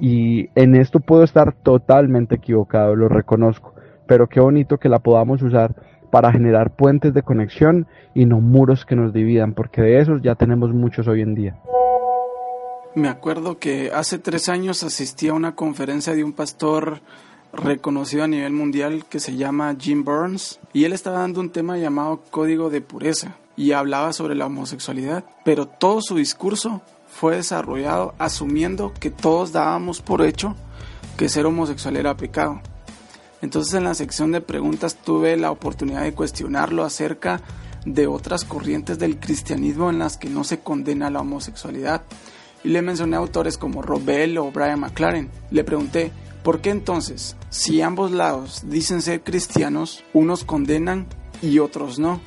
Y 0.01 0.51
en 0.55 0.75
esto 0.75 1.01
puedo 1.01 1.23
estar 1.23 1.53
totalmente 1.53 2.35
equivocado, 2.35 2.97
lo 2.97 3.09
reconozco, 3.09 3.75
pero 4.07 4.27
qué 4.27 4.41
bonito 4.41 4.79
que 4.79 4.89
la 4.89 4.99
podamos 4.99 5.43
usar 5.43 5.75
para 6.15 6.31
generar 6.31 6.71
puentes 6.71 7.13
de 7.13 7.25
conexión 7.25 7.89
y 8.15 8.25
no 8.25 8.41
muros 8.41 8.85
que 8.85 8.95
nos 8.95 9.13
dividan, 9.13 9.53
porque 9.53 9.83
de 9.83 9.99
esos 9.99 10.23
ya 10.23 10.37
tenemos 10.37 10.73
muchos 10.73 11.09
hoy 11.09 11.23
en 11.23 11.35
día. 11.35 11.57
Me 12.95 13.09
acuerdo 13.09 13.59
que 13.59 13.91
hace 13.93 14.21
tres 14.21 14.49
años 14.49 14.85
asistí 14.85 15.27
a 15.27 15.35
una 15.35 15.57
conferencia 15.57 16.15
de 16.15 16.23
un 16.23 16.33
pastor 16.33 17.01
reconocido 17.53 18.23
a 18.23 18.29
nivel 18.29 18.53
mundial 18.53 19.07
que 19.11 19.19
se 19.19 19.35
llama 19.35 19.75
Jim 19.77 20.05
Burns 20.05 20.61
y 20.73 20.85
él 20.85 20.93
estaba 20.93 21.19
dando 21.19 21.41
un 21.41 21.51
tema 21.51 21.79
llamado 21.79 22.21
código 22.31 22.71
de 22.71 22.81
pureza 22.81 23.35
y 23.57 23.73
hablaba 23.73 24.13
sobre 24.13 24.37
la 24.37 24.47
homosexualidad, 24.47 25.25
pero 25.45 25.67
todo 25.67 26.01
su 26.01 26.15
discurso 26.15 26.81
fue 27.09 27.35
desarrollado 27.35 28.15
asumiendo 28.21 28.93
que 29.01 29.11
todos 29.11 29.51
dábamos 29.51 30.01
por 30.01 30.25
hecho 30.25 30.55
que 31.17 31.29
ser 31.29 31.45
homosexual 31.45 31.97
era 31.97 32.17
pecado. 32.17 32.61
Entonces 33.45 33.75
en 33.75 33.85
la 33.85 33.93
sección 33.93 34.33
de 34.33 34.41
preguntas 34.41 34.97
tuve 34.97 35.37
la 35.37 35.51
oportunidad 35.51 36.03
de 36.03 36.15
cuestionarlo 36.15 36.83
acerca 36.83 37.43
de 37.85 38.07
otras 38.07 38.43
corrientes 38.43 38.99
del 38.99 39.21
cristianismo 39.21 39.91
en 39.91 39.99
las 39.99 40.17
que 40.17 40.31
no 40.31 40.45
se 40.45 40.61
condena 40.61 41.11
la 41.11 41.21
homosexualidad. 41.21 42.05
Y 42.65 42.71
le 42.71 42.81
mencioné 42.81 43.17
autores 43.17 43.59
como 43.59 43.83
Rob 43.83 44.03
Bell 44.03 44.39
o 44.39 44.51
Brian 44.51 44.81
McLaren. 44.81 45.31
Le 45.51 45.63
pregunté, 45.63 46.11
¿Por 46.43 46.63
qué 46.63 46.71
entonces, 46.71 47.37
si 47.51 47.83
ambos 47.83 48.13
lados 48.13 48.63
dicen 48.65 49.03
ser 49.03 49.23
cristianos, 49.23 50.03
unos 50.15 50.45
condenan 50.45 51.07
y 51.43 51.59
otros 51.59 51.99
no? 51.99 52.23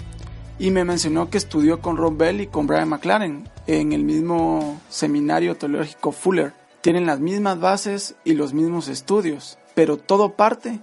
Y 0.60 0.70
me 0.70 0.86
mencionó 0.86 1.32
que 1.32 1.40
estudió 1.40 1.82
con 1.82 1.98
Ron 1.98 2.20
Bell 2.20 2.42
y 2.42 2.48
con 2.48 2.68
Brian 2.68 2.90
McLaren 2.90 3.50
en 3.66 3.92
el 3.92 4.04
mismo 4.04 4.80
seminario 4.88 5.58
teológico 5.58 6.12
Fuller. 6.12 6.54
Tienen 6.82 7.08
las 7.08 7.20
mismas 7.20 7.60
bases 7.60 8.14
y 8.24 8.36
los 8.36 8.54
mismos 8.54 8.88
estudios, 8.88 9.58
pero 9.74 9.98
todo 9.98 10.34
parte 10.34 10.80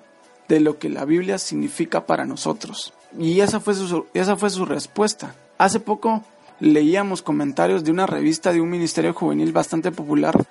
de 0.48 0.60
lo 0.60 0.78
que 0.78 0.88
la 0.88 1.04
Biblia 1.04 1.38
significa 1.38 2.06
para 2.06 2.24
nosotros. 2.24 2.92
Y 3.18 3.40
esa 3.40 3.60
fue 3.60 3.74
su, 3.74 4.06
esa 4.14 4.36
fue 4.36 4.50
su 4.50 4.64
respuesta. 4.64 5.34
Hace 5.58 5.80
poco 5.80 6.24
leíamos 6.60 7.22
comentarios 7.22 7.84
de 7.84 7.90
una 7.90 8.06
revista 8.06 8.52
de 8.52 8.60
un 8.60 8.70
ministerio 8.70 9.14
juvenil 9.14 9.52
bastante 9.52 9.92
popular 9.92 10.44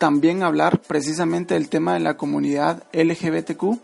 también 0.00 0.42
hablar 0.42 0.80
precisamente 0.80 1.52
del 1.52 1.68
tema 1.68 1.92
de 1.92 2.00
la 2.00 2.16
comunidad 2.16 2.82
LGBTQ 2.94 3.78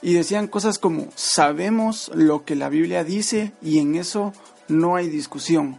y 0.00 0.14
decían 0.14 0.46
cosas 0.46 0.78
como 0.78 1.08
sabemos 1.16 2.12
lo 2.14 2.44
que 2.44 2.54
la 2.54 2.68
Biblia 2.68 3.02
dice 3.02 3.50
y 3.60 3.80
en 3.80 3.96
eso 3.96 4.32
no 4.68 4.94
hay 4.94 5.08
discusión. 5.08 5.78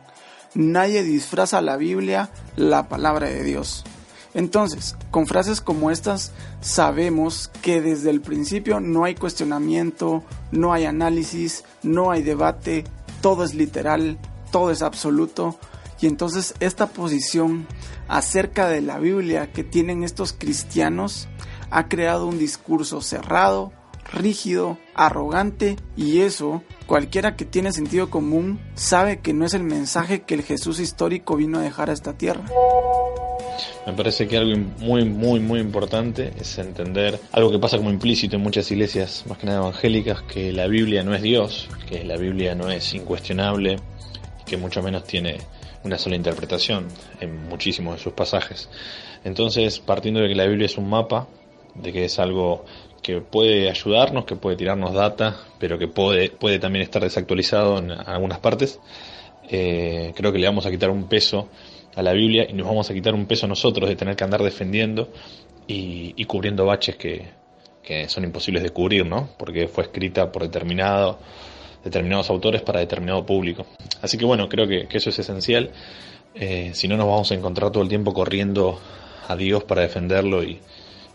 Nadie 0.54 1.04
disfraza 1.04 1.62
la 1.62 1.78
Biblia 1.78 2.30
la 2.58 2.90
palabra 2.90 3.30
de 3.30 3.42
Dios. 3.44 3.86
Entonces, 4.34 4.96
con 5.12 5.28
frases 5.28 5.62
como 5.62 5.92
estas, 5.92 6.32
sabemos 6.62 7.52
que 7.62 7.82
desde 7.82 8.10
el 8.10 8.22
principio 8.22 8.80
no 8.80 9.04
hay 9.04 9.16
cuestionamiento, 9.16 10.24
no 10.52 10.74
hay 10.74 10.86
análisis, 10.86 11.64
no 11.84 12.12
hay 12.12 12.24
debate, 12.24 12.84
todo 13.22 13.44
es 13.44 13.54
literal, 13.54 14.18
todo 14.52 14.72
es 14.72 14.82
absoluto. 14.82 15.58
Y 16.02 16.08
entonces 16.08 16.56
esta 16.60 16.88
posición 16.88 17.68
acerca 18.08 18.68
de 18.68 18.82
la 18.82 19.00
Biblia 19.00 19.52
que 19.54 19.64
tienen 19.64 20.04
estos 20.04 20.34
cristianos 20.34 21.30
ha 21.70 21.88
creado 21.88 22.28
un 22.28 22.38
discurso 22.38 23.02
cerrado, 23.02 23.72
rígido, 24.12 24.78
arrogante 24.96 25.78
y 25.96 26.20
eso 26.20 26.62
cualquiera 26.88 27.36
que 27.36 27.46
tiene 27.46 27.72
sentido 27.72 28.10
común 28.10 28.60
sabe 28.76 29.20
que 29.20 29.34
no 29.34 29.46
es 29.46 29.54
el 29.54 29.64
mensaje 29.64 30.24
que 30.24 30.34
el 30.34 30.44
Jesús 30.44 30.80
histórico 30.80 31.38
vino 31.38 31.60
a 31.60 31.62
dejar 31.62 31.90
a 31.90 31.94
esta 31.94 32.14
tierra. 32.14 32.44
Me 33.86 33.94
parece 33.94 34.28
que 34.28 34.38
algo 34.38 34.58
muy, 34.80 35.04
muy, 35.06 35.40
muy 35.40 35.60
importante 35.60 36.32
es 36.40 36.58
entender 36.58 37.20
algo 37.32 37.52
que 37.52 37.60
pasa 37.60 37.78
como 37.78 37.90
implícito 37.90 38.38
en 38.38 38.42
muchas 38.42 38.72
iglesias, 38.72 39.26
más 39.28 39.38
que 39.38 39.46
nada 39.46 39.60
evangélicas, 39.60 40.22
que 40.24 40.52
la 40.52 40.68
Biblia 40.68 41.04
no 41.04 41.14
es 41.14 41.22
Dios, 41.22 41.70
que 41.88 42.04
la 42.04 42.18
Biblia 42.18 42.56
no 42.56 42.70
es 42.70 42.94
incuestionable, 42.94 43.78
que 44.46 44.58
mucho 44.58 44.82
menos 44.82 45.04
tiene 45.04 45.42
una 45.84 45.98
sola 45.98 46.16
interpretación 46.16 46.88
en 47.20 47.48
muchísimos 47.48 47.98
de 47.98 48.04
sus 48.04 48.14
pasajes. 48.14 48.70
Entonces, 49.24 49.80
partiendo 49.80 50.22
de 50.22 50.30
que 50.30 50.36
la 50.36 50.46
Biblia 50.46 50.66
es 50.66 50.78
un 50.78 50.90
mapa, 50.90 51.28
de 51.76 51.92
que 51.92 52.06
es 52.06 52.20
algo 52.20 52.66
que 53.02 53.20
puede 53.20 53.70
ayudarnos, 53.70 54.26
que 54.26 54.36
puede 54.36 54.56
tirarnos 54.56 54.94
data, 54.94 55.38
pero 55.60 55.78
que 55.78 55.88
puede, 55.88 56.30
puede 56.30 56.60
también 56.60 56.84
estar 56.84 57.02
desactualizado 57.02 57.80
en 57.80 57.92
algunas 57.92 58.40
partes, 58.40 58.80
eh, 59.50 60.14
creo 60.16 60.32
que 60.32 60.40
le 60.40 60.48
vamos 60.48 60.66
a 60.66 60.72
quitar 60.72 60.90
un 60.90 61.10
peso 61.10 61.50
a 61.96 62.02
la 62.02 62.14
Biblia 62.14 62.46
y 62.50 62.54
nos 62.54 62.68
vamos 62.68 62.90
a 62.90 62.94
quitar 62.94 63.14
un 63.14 63.26
peso 63.26 63.48
nosotros 63.48 63.88
de 63.90 63.96
tener 63.96 64.16
que 64.16 64.24
andar 64.24 64.42
defendiendo 64.42 65.10
y, 65.68 66.24
cubriendo 66.26 66.66
baches 66.66 66.96
que, 66.96 67.26
que, 67.82 68.10
son 68.10 68.24
imposibles 68.24 68.64
de 68.64 68.72
cubrir, 68.72 69.06
¿no? 69.06 69.30
Porque 69.38 69.68
fue 69.68 69.86
escrita 69.86 70.32
por 70.32 70.44
determinado, 70.44 71.20
determinados 71.84 72.30
autores 72.30 72.62
para 72.62 72.80
determinado 72.80 73.26
público. 73.26 73.66
Así 74.02 74.18
que 74.18 74.26
bueno, 74.26 74.50
creo 74.50 74.68
que, 74.68 74.88
eso 74.92 75.10
es 75.10 75.20
esencial. 75.20 75.72
Eh, 76.36 76.72
si 76.74 76.88
no, 76.88 76.98
nos 76.98 77.08
vamos 77.08 77.32
a 77.32 77.36
encontrar 77.36 77.72
todo 77.72 77.84
el 77.84 77.90
tiempo 77.90 78.14
corriendo 78.14 78.80
a 79.28 79.36
Dios 79.36 79.64
para 79.64 79.82
defenderlo 79.82 80.44
y, 80.44 80.60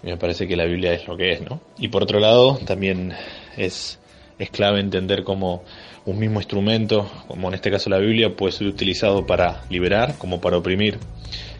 me 0.00 0.16
parece 0.16 0.46
que 0.46 0.56
la 0.56 0.64
Biblia 0.64 0.92
es 0.92 1.08
lo 1.08 1.16
que 1.16 1.32
es, 1.32 1.40
¿no? 1.40 1.60
Y 1.76 1.88
por 1.88 2.04
otro 2.04 2.20
lado, 2.20 2.56
también 2.64 3.12
es, 3.56 3.98
es 4.38 4.50
clave 4.50 4.80
entender 4.80 5.24
cómo 5.24 5.64
un 6.04 6.18
mismo 6.18 6.40
instrumento, 6.40 7.10
como 7.26 7.48
en 7.48 7.54
este 7.54 7.70
caso 7.70 7.90
la 7.90 7.98
Biblia, 7.98 8.34
puede 8.34 8.52
ser 8.52 8.66
utilizado 8.66 9.26
para 9.26 9.62
liberar 9.68 10.16
como 10.18 10.40
para 10.40 10.56
oprimir. 10.56 10.98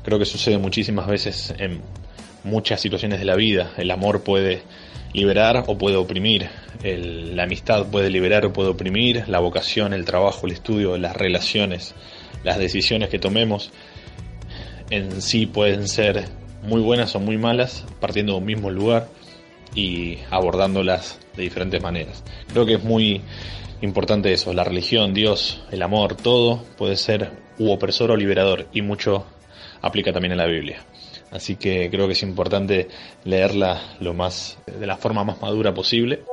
Creo 0.03 0.19
que 0.19 0.25
sucede 0.25 0.59
muchísimas 0.59 1.07
veces 1.07 1.55
en 1.59 1.83
muchas 2.45 2.81
situaciones 2.81 3.19
de 3.19 3.25
la 3.25 3.37
vida. 3.37 3.73
El 3.77 3.91
amor 3.91 4.23
puede 4.23 4.63
liberar 5.13 5.65
o 5.67 5.77
puede 5.77 5.97
oprimir. 5.97 6.49
la 6.83 7.43
amistad 7.43 7.87
puede 7.87 8.11
liberar 8.11 8.47
o 8.47 8.53
puede 8.53 8.71
oprimir. 8.71 9.29
La 9.29 9.41
vocación, 9.41 9.93
el 9.93 10.05
trabajo, 10.05 10.47
el 10.47 10.53
estudio, 10.53 10.97
las 10.97 11.17
relaciones, 11.17 11.95
las 12.45 12.59
decisiones 12.59 13.09
que 13.09 13.19
tomemos 13.19 13.71
en 14.91 15.21
sí 15.21 15.47
pueden 15.47 15.89
ser 15.89 16.25
muy 16.63 16.81
buenas 16.81 17.15
o 17.15 17.21
muy 17.21 17.37
malas, 17.37 17.85
partiendo 18.01 18.33
de 18.33 18.39
un 18.39 18.45
mismo 18.47 18.71
lugar 18.71 19.09
y 19.75 20.19
abordándolas 20.31 21.19
de 21.39 21.45
diferentes 21.45 21.83
maneras. 21.83 22.23
Creo 22.53 22.67
que 22.67 22.75
es 22.75 22.85
muy 22.85 23.23
importante 23.81 24.33
eso, 24.33 24.53
la 24.53 24.65
religión, 24.65 25.15
Dios, 25.15 25.63
el 25.71 25.83
amor, 25.83 26.17
todo 26.17 26.63
puede 26.77 26.97
ser 26.97 27.31
u 27.59 27.71
opresor 27.71 28.11
o 28.11 28.17
liberador 28.17 28.67
y 28.73 28.83
mucho 28.83 29.25
aplica 29.81 30.13
también 30.13 30.33
en 30.33 30.39
la 30.39 30.47
Biblia. 30.47 30.85
Así 31.31 31.57
que 31.57 31.89
creo 31.91 32.07
que 32.07 32.15
es 32.15 32.23
importante 32.23 32.89
leerla 33.25 33.81
lo 34.01 34.15
más 34.15 34.59
de 34.67 34.87
la 34.87 34.97
forma 34.97 35.25
más 35.25 35.41
madura 35.41 35.73
posible. 35.75 36.25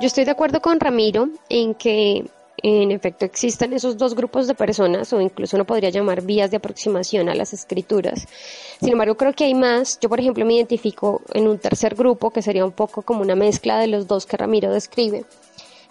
Yo 0.00 0.06
estoy 0.06 0.24
de 0.24 0.30
acuerdo 0.30 0.60
con 0.60 0.78
Ramiro 0.78 1.28
en 1.48 1.74
que 1.74 2.24
en 2.62 2.90
efecto 2.90 3.24
existen 3.24 3.72
esos 3.72 3.96
dos 3.96 4.14
grupos 4.14 4.46
de 4.46 4.54
personas 4.54 5.12
o 5.12 5.20
incluso 5.20 5.56
uno 5.56 5.64
podría 5.64 5.90
llamar 5.90 6.22
vías 6.22 6.50
de 6.50 6.56
aproximación 6.56 7.28
a 7.28 7.34
las 7.34 7.52
escrituras. 7.52 8.26
Sin 8.80 8.92
embargo, 8.92 9.16
creo 9.16 9.32
que 9.32 9.44
hay 9.44 9.54
más. 9.54 9.98
Yo, 10.00 10.08
por 10.08 10.18
ejemplo, 10.18 10.44
me 10.44 10.54
identifico 10.54 11.22
en 11.34 11.46
un 11.46 11.58
tercer 11.58 11.94
grupo 11.94 12.30
que 12.30 12.42
sería 12.42 12.64
un 12.64 12.72
poco 12.72 13.02
como 13.02 13.20
una 13.22 13.36
mezcla 13.36 13.78
de 13.78 13.86
los 13.86 14.06
dos 14.06 14.26
que 14.26 14.36
Ramiro 14.36 14.72
describe. 14.72 15.24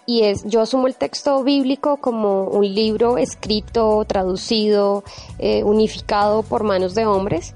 Y 0.04 0.22
es, 0.22 0.44
yo 0.44 0.62
asumo 0.62 0.86
el 0.86 0.94
texto 0.94 1.42
bíblico 1.42 1.98
como 1.98 2.44
un 2.44 2.74
libro 2.74 3.18
escrito, 3.18 4.04
traducido, 4.06 5.04
eh, 5.38 5.62
unificado 5.64 6.42
por 6.42 6.64
manos 6.64 6.94
de 6.94 7.04
hombres, 7.04 7.54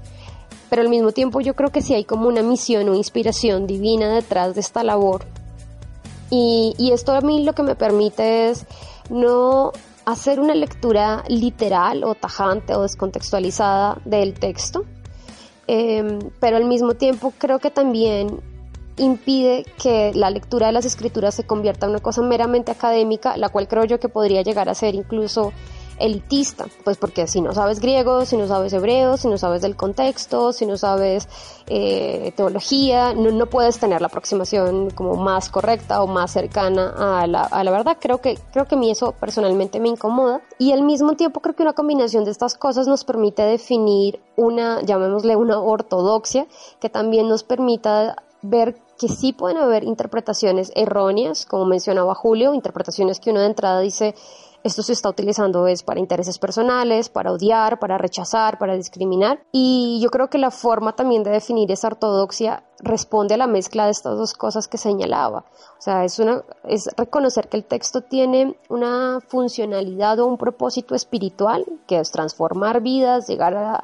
pero 0.69 0.83
al 0.83 0.89
mismo 0.89 1.11
tiempo 1.11 1.41
yo 1.41 1.55
creo 1.55 1.71
que 1.71 1.81
sí 1.81 1.95
hay 1.95 2.03
como 2.03 2.27
una 2.27 2.43
misión 2.43 2.89
o 2.89 2.95
inspiración 2.95 3.65
divina 3.65 4.13
detrás 4.13 4.53
de 4.53 4.61
esta 4.61 4.83
labor. 4.83 5.25
Y, 6.29 6.75
y 6.77 6.91
esto 6.91 7.13
a 7.13 7.21
mí 7.21 7.43
lo 7.43 7.53
que 7.53 7.63
me 7.63 7.75
permite 7.75 8.49
es 8.49 8.65
no 9.09 9.71
hacer 10.05 10.39
una 10.39 10.55
lectura 10.55 11.23
literal 11.27 12.03
o 12.03 12.15
tajante 12.15 12.75
o 12.75 12.81
descontextualizada 12.81 13.99
del 14.05 14.33
texto, 14.33 14.85
em, 15.67 16.19
pero 16.39 16.57
al 16.57 16.65
mismo 16.65 16.93
tiempo 16.95 17.33
creo 17.37 17.59
que 17.59 17.71
también 17.71 18.41
impide 18.97 19.65
que 19.81 20.11
la 20.13 20.29
lectura 20.29 20.67
de 20.67 20.73
las 20.73 20.85
escrituras 20.85 21.33
se 21.33 21.45
convierta 21.45 21.85
en 21.85 21.91
una 21.91 21.99
cosa 21.99 22.21
meramente 22.21 22.71
académica, 22.71 23.37
la 23.37 23.49
cual 23.49 23.67
creo 23.67 23.85
yo 23.85 23.99
que 23.99 24.09
podría 24.09 24.41
llegar 24.43 24.69
a 24.69 24.75
ser 24.75 24.93
incluso 24.93 25.51
elitista, 25.99 26.65
pues 26.83 26.97
porque 26.97 27.27
si 27.27 27.41
no 27.41 27.53
sabes 27.53 27.79
griego, 27.79 28.25
si 28.25 28.37
no 28.37 28.47
sabes 28.47 28.73
hebreo, 28.73 29.17
si 29.17 29.27
no 29.27 29.37
sabes 29.37 29.61
del 29.61 29.75
contexto, 29.75 30.53
si 30.53 30.65
no 30.65 30.77
sabes 30.77 31.27
eh, 31.67 32.33
teología, 32.35 33.13
no, 33.13 33.45
puedes 33.45 33.79
tener 33.79 34.01
la 34.01 34.07
aproximación 34.07 34.89
como 34.91 35.15
más 35.15 35.49
correcta 35.49 36.01
o 36.01 36.07
más 36.07 36.31
cercana 36.31 37.21
a 37.21 37.27
la, 37.27 37.43
a 37.43 37.63
la 37.63 37.71
verdad. 37.71 37.97
Creo 37.99 38.19
que, 38.19 38.37
creo 38.51 38.65
que 38.65 38.75
a 38.75 38.77
mí 38.77 38.89
eso 38.89 39.13
personalmente 39.13 39.79
me 39.79 39.89
incomoda 39.89 40.41
y 40.57 40.71
al 40.71 40.83
mismo 40.83 41.13
tiempo 41.13 41.39
creo 41.41 41.55
que 41.55 41.63
una 41.63 41.73
combinación 41.73 42.23
de 42.23 42.31
estas 42.31 42.55
cosas 42.55 42.87
nos 42.87 43.03
permite 43.03 43.43
definir 43.43 44.19
una, 44.35 44.81
llamémosle 44.81 45.35
una 45.35 45.59
ortodoxia, 45.59 46.47
que 46.79 46.89
también 46.89 47.27
nos 47.27 47.43
permita 47.43 48.15
ver 48.41 48.75
que 48.99 49.07
sí 49.07 49.33
pueden 49.33 49.57
haber 49.57 49.83
interpretaciones 49.83 50.71
erróneas, 50.75 51.45
como 51.45 51.65
mencionaba 51.65 52.13
Julio, 52.13 52.53
interpretaciones 52.53 53.19
que 53.19 53.31
uno 53.31 53.39
de 53.39 53.47
entrada 53.47 53.79
dice 53.79 54.15
esto 54.63 54.81
se 54.81 54.93
está 54.93 55.09
utilizando 55.09 55.67
es 55.67 55.83
para 55.83 55.99
intereses 55.99 56.39
personales, 56.39 57.09
para 57.09 57.33
odiar, 57.33 57.79
para 57.79 57.97
rechazar, 57.97 58.57
para 58.57 58.75
discriminar. 58.75 59.43
Y 59.51 59.99
yo 60.01 60.09
creo 60.09 60.29
que 60.29 60.37
la 60.37 60.51
forma 60.51 60.95
también 60.95 61.23
de 61.23 61.31
definir 61.31 61.69
esa 61.71 61.87
ortodoxia 61.87 62.63
responde 62.79 63.33
a 63.33 63.37
la 63.37 63.47
mezcla 63.47 63.85
de 63.85 63.91
estas 63.91 64.17
dos 64.17 64.33
cosas 64.33 64.69
que 64.69 64.77
señalaba. 64.77 65.45
O 65.77 65.81
sea, 65.81 66.05
es, 66.05 66.17
una, 66.19 66.43
es 66.63 66.89
reconocer 66.95 67.49
que 67.49 67.57
el 67.57 67.65
texto 67.65 68.01
tiene 68.01 68.57
una 68.69 69.19
funcionalidad 69.27 70.19
o 70.19 70.27
un 70.27 70.37
propósito 70.37 70.95
espiritual, 70.95 71.65
que 71.85 71.99
es 71.99 72.11
transformar 72.11 72.81
vidas, 72.81 73.27
llegar 73.27 73.55
a, 73.55 73.75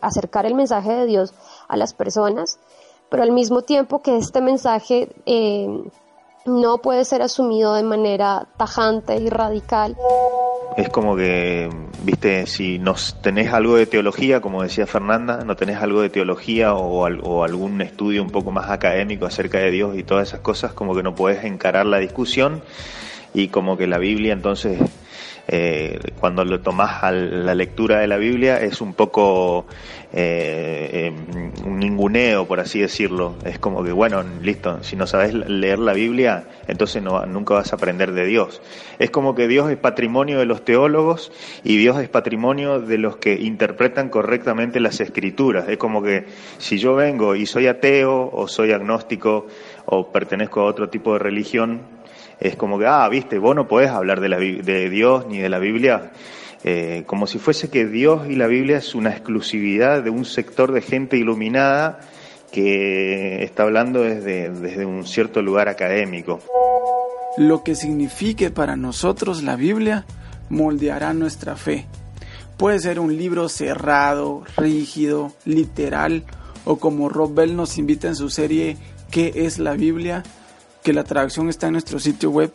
acercar 0.00 0.46
el 0.46 0.54
mensaje 0.54 0.92
de 0.92 1.06
Dios 1.06 1.32
a 1.68 1.76
las 1.76 1.94
personas, 1.94 2.58
pero 3.08 3.22
al 3.22 3.30
mismo 3.30 3.62
tiempo 3.62 4.02
que 4.02 4.16
este 4.16 4.40
mensaje 4.40 5.14
eh, 5.26 5.68
no 6.46 6.78
puede 6.78 7.04
ser 7.04 7.22
asumido 7.22 7.74
de 7.74 7.82
manera 7.82 8.46
tajante 8.56 9.16
y 9.16 9.28
radical. 9.28 9.96
Es 10.76 10.88
como 10.88 11.16
que, 11.16 11.68
viste, 12.04 12.46
si 12.46 12.78
nos 12.78 13.20
tenés 13.20 13.52
algo 13.52 13.76
de 13.76 13.86
teología, 13.86 14.40
como 14.40 14.62
decía 14.62 14.86
Fernanda, 14.86 15.44
no 15.44 15.56
tenés 15.56 15.78
algo 15.78 16.00
de 16.00 16.10
teología 16.10 16.74
o, 16.74 17.08
o 17.08 17.44
algún 17.44 17.80
estudio 17.80 18.22
un 18.22 18.30
poco 18.30 18.50
más 18.50 18.70
académico 18.70 19.26
acerca 19.26 19.58
de 19.58 19.70
Dios 19.70 19.96
y 19.96 20.04
todas 20.04 20.28
esas 20.28 20.40
cosas, 20.40 20.72
como 20.72 20.94
que 20.94 21.02
no 21.02 21.14
puedes 21.14 21.44
encarar 21.44 21.86
la 21.86 21.98
discusión 21.98 22.62
y 23.34 23.48
como 23.48 23.76
que 23.76 23.86
la 23.86 23.98
Biblia 23.98 24.32
entonces 24.32 24.80
eh, 25.50 25.98
cuando 26.20 26.44
lo 26.44 26.60
tomás 26.60 27.02
a 27.02 27.10
la 27.10 27.54
lectura 27.54 28.00
de 28.00 28.06
la 28.06 28.18
Biblia 28.18 28.60
es 28.60 28.82
un 28.82 28.92
poco 28.92 29.66
eh, 30.12 31.10
un 31.64 31.78
ninguneo, 31.78 32.46
por 32.46 32.60
así 32.60 32.80
decirlo. 32.80 33.36
Es 33.44 33.58
como 33.58 33.82
que, 33.82 33.92
bueno, 33.92 34.22
listo, 34.42 34.82
si 34.82 34.94
no 34.94 35.06
sabes 35.06 35.32
leer 35.32 35.78
la 35.78 35.94
Biblia, 35.94 36.44
entonces 36.66 37.02
no, 37.02 37.24
nunca 37.24 37.54
vas 37.54 37.72
a 37.72 37.76
aprender 37.76 38.12
de 38.12 38.26
Dios. 38.26 38.60
Es 38.98 39.10
como 39.10 39.34
que 39.34 39.48
Dios 39.48 39.70
es 39.70 39.78
patrimonio 39.78 40.38
de 40.38 40.44
los 40.44 40.66
teólogos 40.66 41.32
y 41.64 41.78
Dios 41.78 41.98
es 41.98 42.10
patrimonio 42.10 42.80
de 42.80 42.98
los 42.98 43.16
que 43.16 43.34
interpretan 43.34 44.10
correctamente 44.10 44.80
las 44.80 45.00
escrituras. 45.00 45.66
Es 45.68 45.78
como 45.78 46.02
que 46.02 46.26
si 46.58 46.76
yo 46.76 46.94
vengo 46.94 47.34
y 47.34 47.46
soy 47.46 47.68
ateo 47.68 48.30
o 48.32 48.48
soy 48.48 48.72
agnóstico 48.72 49.46
o 49.86 50.12
pertenezco 50.12 50.60
a 50.60 50.64
otro 50.64 50.90
tipo 50.90 51.14
de 51.14 51.20
religión, 51.20 51.80
es 52.40 52.56
como 52.56 52.78
que, 52.78 52.86
ah, 52.86 53.08
viste, 53.08 53.38
vos 53.38 53.54
no 53.54 53.66
podés 53.68 53.90
hablar 53.90 54.20
de, 54.20 54.90
Dios 54.90 55.26
ni 55.26 55.38
de 55.38 55.48
la 55.48 55.58
Biblia, 55.58 56.12
eh, 56.64 57.04
como 57.06 57.26
si 57.26 57.38
fuese 57.38 57.70
que 57.70 57.86
Dios 57.86 58.28
y 58.28 58.36
la 58.36 58.46
Biblia 58.46 58.78
es 58.78 58.94
una 58.94 59.10
exclusividad 59.10 60.02
de 60.02 60.10
un 60.10 60.24
sector 60.24 60.72
de 60.72 60.82
gente 60.82 61.16
iluminada 61.16 62.00
que 62.52 63.42
está 63.42 63.64
hablando 63.64 64.02
desde, 64.02 64.50
desde 64.50 64.86
un 64.86 65.06
cierto 65.06 65.42
lugar 65.42 65.68
académico. 65.68 66.40
Lo 67.36 67.62
que 67.62 67.74
signifique 67.74 68.50
para 68.50 68.76
nosotros 68.76 69.42
la 69.42 69.56
Biblia 69.56 70.06
moldeará 70.48 71.12
nuestra 71.12 71.56
fe. 71.56 71.86
Puede 72.56 72.80
ser 72.80 72.98
un 72.98 73.16
libro 73.16 73.48
cerrado, 73.48 74.42
rígido, 74.56 75.32
literal, 75.44 76.24
o 76.64 76.78
como 76.78 77.08
Rob 77.08 77.34
Bell 77.34 77.54
nos 77.54 77.78
invita 77.78 78.08
en 78.08 78.16
su 78.16 78.30
serie 78.30 78.76
¿Qué 79.10 79.32
es 79.36 79.58
la 79.58 79.72
Biblia? 79.72 80.22
Que 80.82 80.92
la 80.92 81.04
traducción 81.04 81.48
está 81.48 81.66
en 81.66 81.72
nuestro 81.72 81.98
sitio 81.98 82.30
web, 82.30 82.52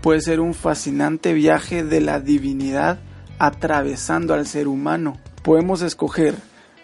puede 0.00 0.20
ser 0.20 0.40
un 0.40 0.54
fascinante 0.54 1.32
viaje 1.32 1.84
de 1.84 2.00
la 2.00 2.20
divinidad 2.20 2.98
atravesando 3.38 4.34
al 4.34 4.46
ser 4.46 4.68
humano. 4.68 5.16
Podemos 5.42 5.82
escoger 5.82 6.34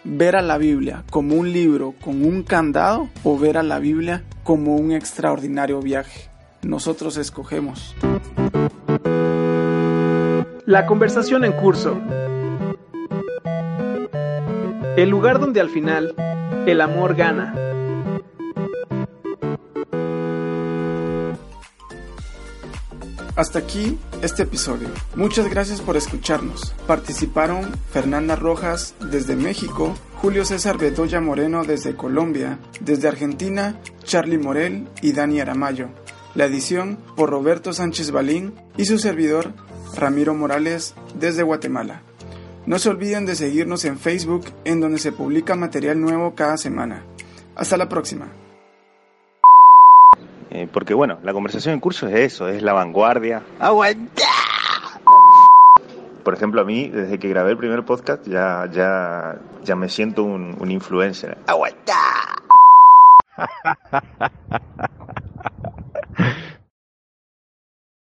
ver 0.03 0.35
a 0.35 0.41
la 0.41 0.57
Biblia 0.57 1.03
como 1.11 1.35
un 1.35 1.51
libro 1.51 1.93
con 2.01 2.23
un 2.23 2.43
candado 2.43 3.09
o 3.23 3.37
ver 3.37 3.57
a 3.57 3.63
la 3.63 3.79
Biblia 3.79 4.23
como 4.43 4.75
un 4.75 4.91
extraordinario 4.91 5.81
viaje. 5.81 6.29
Nosotros 6.63 7.17
escogemos. 7.17 7.95
La 10.65 10.85
conversación 10.85 11.45
en 11.45 11.53
curso. 11.53 11.99
El 14.97 15.09
lugar 15.09 15.39
donde 15.39 15.61
al 15.61 15.69
final 15.69 16.15
el 16.65 16.81
amor 16.81 17.15
gana. 17.15 17.66
Hasta 23.37 23.59
aquí 23.59 23.99
este 24.23 24.43
episodio. 24.43 24.89
Muchas 25.15 25.47
gracias 25.47 25.79
por 25.79 25.95
escucharnos. 25.95 26.73
Participaron 26.87 27.71
Fernanda 27.91 28.35
Rojas 28.35 28.95
desde 29.11 29.35
México, 29.35 29.95
Julio 30.15 30.43
César 30.43 30.79
Bedoya 30.79 31.21
Moreno 31.21 31.63
desde 31.63 31.95
Colombia, 31.95 32.57
desde 32.79 33.07
Argentina, 33.07 33.79
Charlie 34.03 34.39
Morel 34.39 34.87
y 35.03 35.11
Dani 35.11 35.39
Aramayo. 35.39 35.89
La 36.33 36.45
edición 36.45 36.97
por 37.15 37.29
Roberto 37.29 37.73
Sánchez 37.73 38.09
Balín 38.09 38.55
y 38.75 38.85
su 38.85 38.97
servidor 38.97 39.53
Ramiro 39.95 40.33
Morales 40.33 40.95
desde 41.13 41.43
Guatemala. 41.43 42.01
No 42.65 42.79
se 42.79 42.89
olviden 42.89 43.27
de 43.27 43.35
seguirnos 43.35 43.85
en 43.85 43.99
Facebook 43.99 44.45
en 44.65 44.81
donde 44.81 44.97
se 44.97 45.11
publica 45.11 45.55
material 45.55 46.01
nuevo 46.01 46.33
cada 46.33 46.57
semana. 46.57 47.05
Hasta 47.55 47.77
la 47.77 47.87
próxima. 47.87 48.29
Eh, 50.57 50.67
porque 50.73 50.95
bueno, 50.95 51.19
la 51.21 51.33
conversación 51.33 51.75
en 51.75 51.79
curso 51.79 52.07
es 52.07 52.15
eso, 52.33 52.47
es 52.47 52.63
la 52.63 52.73
vanguardia. 52.73 53.43
¡Aguanta! 53.59 54.23
Por 56.23 56.33
ejemplo, 56.33 56.61
a 56.61 56.63
mí, 56.63 56.87
desde 56.87 57.19
que 57.19 57.29
grabé 57.29 57.51
el 57.51 57.57
primer 57.57 57.85
podcast, 57.85 58.27
ya, 58.27 58.67
ya, 58.71 59.37
ya 59.63 59.75
me 59.75 59.87
siento 59.87 60.23
un, 60.23 60.57
un 60.59 60.71
influencer. 60.71 61.37
¡Aguanta! 61.45 61.93